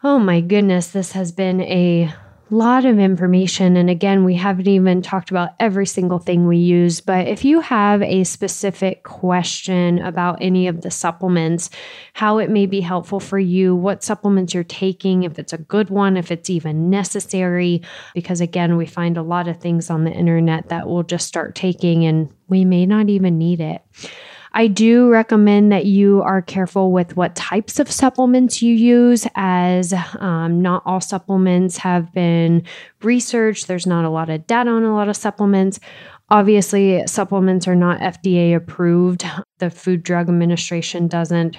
Oh 0.04 0.20
my 0.20 0.40
goodness, 0.40 0.88
this 0.88 1.12
has 1.12 1.32
been 1.32 1.60
a 1.62 2.14
lot 2.50 2.84
of 2.84 2.98
information. 2.98 3.76
And 3.76 3.88
again, 3.88 4.24
we 4.24 4.34
haven't 4.34 4.68
even 4.68 5.02
talked 5.02 5.30
about 5.30 5.50
every 5.60 5.86
single 5.86 6.18
thing 6.18 6.46
we 6.46 6.58
use. 6.58 7.00
But 7.00 7.28
if 7.28 7.44
you 7.44 7.60
have 7.60 8.02
a 8.02 8.24
specific 8.24 9.04
question 9.04 9.98
about 10.00 10.38
any 10.40 10.66
of 10.66 10.82
the 10.82 10.90
supplements, 10.90 11.70
how 12.14 12.38
it 12.38 12.50
may 12.50 12.66
be 12.66 12.80
helpful 12.80 13.20
for 13.20 13.38
you, 13.38 13.74
what 13.74 14.02
supplements 14.02 14.52
you're 14.52 14.64
taking, 14.64 15.22
if 15.22 15.38
it's 15.38 15.52
a 15.52 15.58
good 15.58 15.90
one, 15.90 16.16
if 16.16 16.30
it's 16.30 16.50
even 16.50 16.90
necessary, 16.90 17.82
because 18.14 18.40
again, 18.40 18.76
we 18.76 18.86
find 18.86 19.16
a 19.16 19.22
lot 19.22 19.48
of 19.48 19.58
things 19.58 19.90
on 19.90 20.04
the 20.04 20.12
internet 20.12 20.68
that 20.68 20.88
we'll 20.88 21.02
just 21.02 21.26
start 21.26 21.54
taking 21.54 22.04
and 22.04 22.32
we 22.48 22.64
may 22.64 22.84
not 22.86 23.08
even 23.08 23.38
need 23.38 23.60
it. 23.60 23.82
I 24.52 24.66
do 24.66 25.08
recommend 25.08 25.70
that 25.72 25.86
you 25.86 26.22
are 26.22 26.42
careful 26.42 26.90
with 26.90 27.16
what 27.16 27.36
types 27.36 27.78
of 27.78 27.90
supplements 27.90 28.60
you 28.62 28.74
use, 28.74 29.26
as 29.36 29.94
um, 30.18 30.60
not 30.60 30.82
all 30.84 31.00
supplements 31.00 31.78
have 31.78 32.12
been 32.12 32.64
researched. 33.02 33.68
There's 33.68 33.86
not 33.86 34.04
a 34.04 34.10
lot 34.10 34.28
of 34.28 34.46
data 34.46 34.70
on 34.70 34.82
a 34.82 34.94
lot 34.94 35.08
of 35.08 35.16
supplements. 35.16 35.78
Obviously, 36.30 37.06
supplements 37.06 37.66
are 37.68 37.76
not 37.76 38.00
FDA 38.00 38.54
approved. 38.54 39.24
The 39.58 39.70
Food 39.70 40.02
Drug 40.02 40.28
Administration 40.28 41.08
doesn't 41.08 41.56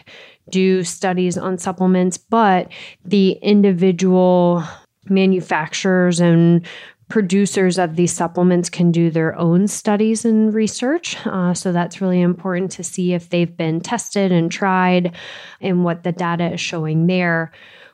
do 0.50 0.84
studies 0.84 1.38
on 1.38 1.58
supplements, 1.58 2.18
but 2.18 2.72
the 3.06 3.32
individual 3.42 4.64
manufacturers 5.06 6.20
and 6.20 6.66
producers 7.12 7.78
of 7.78 7.95
these 7.97 8.12
supplements 8.12 8.69
can 8.69 8.91
do 8.91 9.12
their 9.12 9.38
own 9.38 9.67
studies 9.67 10.26
and 10.26 10.54
research. 10.54 11.17
Uh, 11.28 11.54
so 11.54 11.71
that's 11.71 12.02
really 12.02 12.21
important 12.21 12.71
to 12.71 12.84
see 12.84 13.13
if 13.13 13.30
they've 13.30 13.56
been 13.58 13.82
tested 13.82 14.32
and 14.32 14.52
tried 14.52 15.13
and 15.60 15.84
what 15.84 16.04
the 16.04 16.12
data 16.12 16.54
is 16.54 16.62
showing 16.62 17.08
there. 17.08 17.52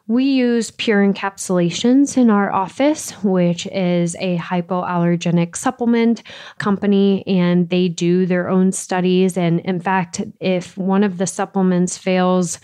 We 0.09 0.23
use 0.23 0.71
Pure 0.71 1.11
Encapsulations 1.11 2.15
in 2.15 2.29
our 2.29 2.49
office, 2.49 3.11
which 3.23 3.67
is 3.67 4.15
a 4.21 4.37
hypoallergenic 4.37 5.57
supplement 5.57 6.23
company, 6.59 7.27
and 7.27 7.69
they 7.69 7.89
do 7.89 8.25
their 8.25 8.47
own 8.47 8.71
studies. 8.71 9.37
And 9.37 9.59
in 9.61 9.81
fact, 9.81 10.21
if 10.39 10.77
one 10.77 11.03
of 11.03 11.17
the 11.17 11.27
supplements 11.27 11.97
fails 11.97 12.61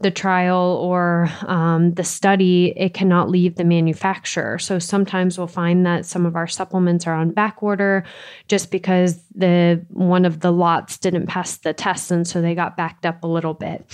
the 0.00 0.10
trial 0.10 0.80
or 0.82 1.30
um, 1.42 1.94
the 1.94 2.02
study, 2.02 2.72
it 2.76 2.92
cannot 2.92 3.30
leave 3.30 3.54
the 3.54 3.64
manufacturer. 3.64 4.58
So 4.58 4.80
sometimes 4.80 5.38
we'll 5.38 5.46
find 5.46 5.86
that 5.86 6.06
some 6.06 6.26
of 6.26 6.34
our 6.34 6.48
supplements 6.48 7.06
are 7.06 7.14
on 7.14 7.30
back 7.30 7.62
order 7.62 8.02
just 8.48 8.72
because 8.72 9.22
the 9.32 9.84
one 9.90 10.24
of 10.24 10.40
the 10.40 10.50
lots 10.50 10.98
didn't 10.98 11.28
pass 11.28 11.56
the 11.58 11.72
test, 11.72 12.10
and 12.10 12.26
so 12.26 12.42
they 12.42 12.56
got 12.56 12.76
backed 12.76 13.06
up 13.06 13.22
a 13.22 13.28
little 13.28 13.54
bit. 13.54 13.86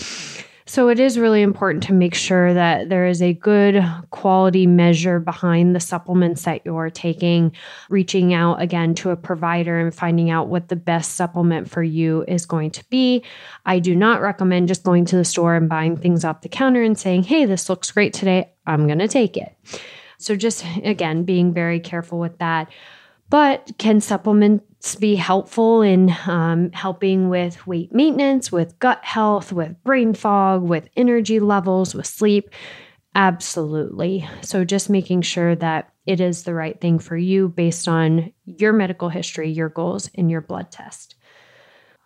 So 0.69 0.89
it 0.89 0.99
is 0.99 1.17
really 1.17 1.43
important 1.43 1.85
to 1.85 1.93
make 1.93 2.15
sure 2.15 2.53
that 2.53 2.89
there 2.89 3.07
is 3.07 3.23
a 3.23 3.33
good 3.33 3.85
quality 4.11 4.67
measure 4.67 5.21
behind 5.21 5.77
the 5.77 5.81
supplements 5.81 6.43
that 6.43 6.63
you're 6.65 6.91
taking, 6.91 7.53
reaching 7.89 8.35
out 8.35 8.61
again 8.61 8.93
to 8.97 9.11
a 9.11 9.17
provider 9.17 9.79
and 9.79 9.95
finding 9.95 10.29
out 10.29 10.49
what 10.49 10.67
the 10.67 10.75
best 10.75 11.15
supplement 11.15 11.71
for 11.71 11.85
you 11.85 12.25
is 12.27 12.47
going 12.47 12.73
to 12.73 12.85
be. 12.91 13.23
I 13.65 13.79
do 13.79 13.95
not 13.95 14.21
recommend 14.21 14.67
just 14.67 14.83
going 14.83 15.05
to 15.05 15.17
the 15.17 15.25
store 15.25 15.55
and 15.55 15.69
buying 15.69 15.97
things 15.97 16.25
off 16.25 16.41
the 16.41 16.49
counter 16.49 16.83
and 16.83 16.99
saying, 16.99 17.23
hey, 17.23 17.45
this 17.45 17.69
looks 17.69 17.93
great 17.93 18.13
today. 18.13 18.51
I'm 18.67 18.87
going 18.87 18.99
to 18.99 19.09
take 19.09 19.37
it. 19.37 19.55
So 20.19 20.35
just 20.35 20.65
again, 20.83 21.23
being 21.23 21.55
very 21.55 21.79
careful 21.79 22.19
with 22.19 22.39
that. 22.39 22.69
But 23.29 23.73
can 23.79 24.01
supplements 24.01 24.95
be 24.97 25.17
helpful 25.17 25.83
in 25.83 26.15
um, 26.27 26.71
helping 26.73 27.29
with 27.29 27.67
weight 27.67 27.93
maintenance, 27.93 28.53
with 28.53 28.79
gut 28.79 29.05
health, 29.05 29.53
with 29.53 29.83
brain 29.83 30.15
fog, 30.15 30.63
with 30.63 30.89
energy 30.97 31.41
levels, 31.41 31.95
with 31.95 32.07
sleep? 32.07 32.51
Absolutely. 33.15 34.29
So, 34.43 34.65
just 34.65 34.91
making 34.91 35.23
sure 35.23 35.57
that 35.57 35.93
it 36.05 36.21
is 36.21 36.45
the 36.45 36.55
right 36.55 36.81
thing 36.81 36.99
for 36.99 37.17
you 37.17 37.49
based 37.49 37.89
on 37.89 38.33
your 38.45 38.73
medical 38.73 39.09
history, 39.09 39.51
your 39.51 39.71
goals, 39.71 40.11
and 40.15 40.31
your 40.31 40.43
blood 40.43 40.71
test. 40.71 41.17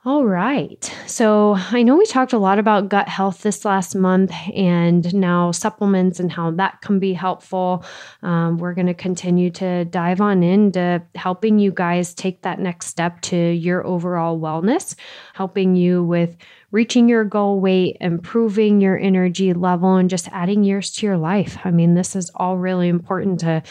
All 0.07 0.25
right. 0.25 0.83
So 1.07 1.57
I 1.59 1.83
know 1.83 1.99
we 1.99 2.07
talked 2.07 2.33
a 2.33 2.39
lot 2.39 2.59
about 2.59 2.89
gut 2.89 3.07
health 3.07 3.43
this 3.43 3.67
last 3.67 3.95
month 3.95 4.33
and 4.55 5.15
now 5.15 5.51
supplements 5.51 6.19
and 6.19 6.33
how 6.33 6.53
that 6.53 6.81
can 6.81 6.99
be 6.99 7.13
helpful. 7.13 7.85
Um, 8.23 8.57
we're 8.57 8.73
going 8.73 8.87
to 8.87 8.95
continue 8.95 9.51
to 9.51 9.85
dive 9.85 10.23
on 10.23 10.43
into 10.43 11.03
helping 11.17 11.59
you 11.59 11.71
guys 11.71 12.15
take 12.15 12.41
that 12.43 12.59
next 12.59 12.87
step 12.87 13.21
to 13.23 13.37
your 13.37 13.87
overall 13.87 14.41
wellness, 14.41 14.95
helping 15.35 15.77
you 15.77 16.03
with 16.03 16.35
reaching 16.71 17.07
your 17.07 17.25
goal 17.25 17.61
weight, 17.61 17.99
improving 18.01 18.81
your 18.81 18.99
energy 18.99 19.53
level, 19.53 19.97
and 19.97 20.09
just 20.09 20.29
adding 20.29 20.65
years 20.65 20.91
to 20.93 21.05
your 21.05 21.19
life. 21.19 21.59
I 21.63 21.73
mean, 21.73 21.93
this 21.93 22.17
is 22.17 22.31
all 22.37 22.57
really 22.57 22.89
important 22.89 23.41
to 23.41 23.63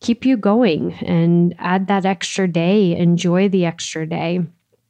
keep 0.00 0.24
you 0.24 0.36
going 0.36 0.94
and 0.94 1.54
add 1.60 1.86
that 1.86 2.04
extra 2.04 2.48
day, 2.48 2.96
enjoy 2.96 3.48
the 3.48 3.66
extra 3.66 4.04
day. 4.04 4.40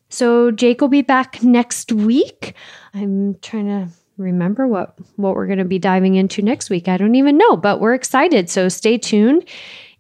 So 0.09 0.51
Jake 0.51 0.81
will 0.81 0.89
be 0.89 1.03
back 1.03 1.43
next 1.43 1.93
week. 1.93 2.55
I'm 2.95 3.37
trying 3.41 3.67
to 3.67 3.89
remember 4.19 4.67
what 4.67 4.99
what 5.17 5.35
we're 5.35 5.47
going 5.47 5.59
to 5.59 5.65
be 5.65 5.79
diving 5.79 6.15
into 6.15 6.43
next 6.43 6.71
week. 6.71 6.89
I 6.89 6.97
don't 6.97 7.15
even 7.15 7.37
know, 7.37 7.57
but 7.57 7.81
we're 7.81 7.95
excited. 7.95 8.49
So 8.49 8.69
stay 8.69 8.99
tuned. 8.99 9.47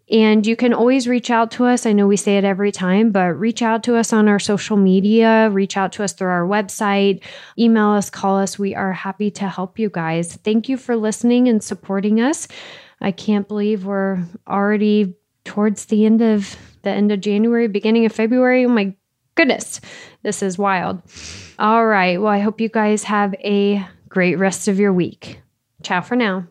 And 0.08 0.46
you 0.46 0.54
can 0.54 0.72
always 0.72 1.08
reach 1.08 1.30
out 1.30 1.50
to 1.52 1.64
us. 1.64 1.84
I 1.84 1.92
know 1.92 2.06
we 2.06 2.16
say 2.16 2.38
it 2.38 2.44
every 2.44 2.70
time, 2.70 3.10
but 3.10 3.34
reach 3.40 3.60
out 3.60 3.82
to 3.84 3.96
us 3.96 4.12
on 4.12 4.28
our 4.28 4.38
social 4.38 4.76
media, 4.76 5.50
reach 5.50 5.76
out 5.76 5.90
to 5.94 6.04
us 6.04 6.12
through 6.12 6.28
our 6.28 6.46
website, 6.46 7.24
email 7.58 7.88
us, 7.88 8.08
call 8.08 8.38
us. 8.38 8.56
We 8.56 8.72
are 8.76 8.92
happy 8.92 9.32
to 9.32 9.48
help 9.48 9.80
you 9.80 9.90
guys. 9.90 10.36
Thank 10.36 10.68
you 10.68 10.76
for 10.76 10.94
listening 10.94 11.48
and 11.48 11.62
supporting 11.62 12.20
us. 12.20 12.46
I 13.00 13.10
can't 13.10 13.48
believe 13.48 13.84
we're 13.84 14.22
already 14.46 15.16
towards 15.44 15.86
the 15.86 16.06
end 16.06 16.22
of 16.22 16.56
the 16.82 16.90
end 16.90 17.10
of 17.10 17.20
January, 17.20 17.66
beginning 17.66 18.06
of 18.06 18.12
February. 18.12 18.64
Oh 18.64 18.68
my 18.68 18.94
goodness, 19.36 19.80
this 20.22 20.42
is 20.42 20.58
wild. 20.58 21.00
All 21.58 21.86
right. 21.86 22.20
Well, 22.20 22.32
I 22.32 22.40
hope 22.40 22.60
you 22.60 22.68
guys 22.68 23.04
have 23.04 23.34
a 23.34 23.86
great 24.08 24.36
rest 24.36 24.66
of 24.66 24.80
your 24.80 24.92
week. 24.92 25.40
Ciao 25.82 26.00
for 26.00 26.16
now. 26.16 26.46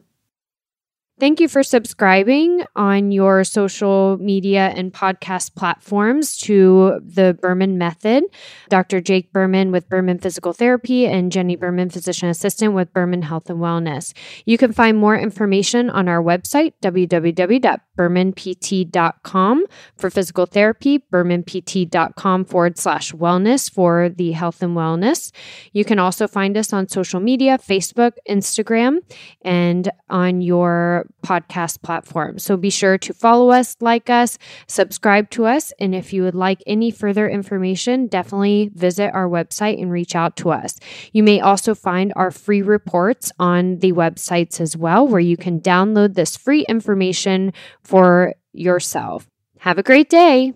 Thank 1.18 1.40
you 1.40 1.48
for 1.48 1.64
subscribing 1.64 2.66
on 2.76 3.10
your 3.10 3.46
social 3.46 4.18
media 4.20 4.74
and 4.76 4.92
podcast 4.92 5.56
platforms 5.56 6.36
to 6.40 7.00
the 7.02 7.40
Berman 7.42 7.78
Method. 7.78 8.26
Dr. 8.68 9.00
Jake 9.00 9.32
Berman 9.32 9.72
with 9.72 9.88
Berman 9.88 10.20
Physical 10.20 10.52
Therapy 10.52 11.08
and 11.08 11.32
Jenny 11.32 11.56
Berman, 11.56 11.90
Physician 11.90 12.28
Assistant 12.28 12.74
with 12.74 12.92
Berman 12.92 13.22
Health 13.22 13.50
and 13.50 13.60
Wellness. 13.60 14.12
You 14.46 14.58
can 14.58 14.74
find 14.74 14.98
more 14.98 15.18
information 15.18 15.90
on 15.90 16.10
our 16.10 16.22
website, 16.22 16.74
www.bermanpt.com 16.84 19.66
for 19.96 20.10
physical 20.10 20.46
therapy, 20.46 21.00
bermanpt.com 21.00 22.44
forward 22.44 22.78
slash 22.78 23.14
wellness 23.14 23.72
for 23.72 24.10
the 24.10 24.34
health 24.34 24.62
and 24.62 24.76
wellness. 24.76 25.32
You 25.72 25.86
can 25.86 25.98
also 25.98 26.28
find 26.28 26.58
us 26.58 26.74
on 26.74 26.90
social 26.90 27.22
media, 27.22 27.58
Facebook, 27.58 28.18
Instagram, 28.28 28.98
and 29.46 29.90
on 30.10 30.42
your 30.42 31.05
podcast 31.24 31.82
platform. 31.82 32.40
So 32.40 32.58
be 32.58 32.70
sure 32.70 32.98
to 32.98 33.14
follow 33.14 33.52
us, 33.52 33.76
like 33.80 34.10
us, 34.10 34.38
subscribe 34.68 35.30
to 35.32 35.46
us. 35.46 35.74
And 35.80 35.96
if 35.96 36.14
you 36.14 36.24
would 36.24 36.36
like 36.36 36.62
any 36.68 36.92
further 36.92 37.28
information, 37.28 38.08
definitely 38.08 38.72
visit 38.74 39.12
our 39.14 39.28
website 39.28 39.82
and 39.82 39.92
reach 39.92 40.16
out 40.16 40.36
to 40.38 40.52
us. 40.52 40.78
You 41.14 41.24
may 41.24 41.40
also 41.40 41.76
find 41.76 42.14
our 42.16 42.32
free 42.32 42.62
reports 42.62 43.32
on 43.40 43.80
the 43.80 43.94
websites 43.94 44.60
as 44.60 44.76
well, 44.76 45.08
where 45.08 45.20
you 45.20 45.38
can 45.38 45.60
download 45.60 46.14
this 46.14 46.36
free 46.38 46.66
information 46.68 47.54
for 47.84 48.34
yourself. 48.54 49.28
Have 49.60 49.78
a 49.78 49.84
great 49.84 50.10
day. 50.10 50.54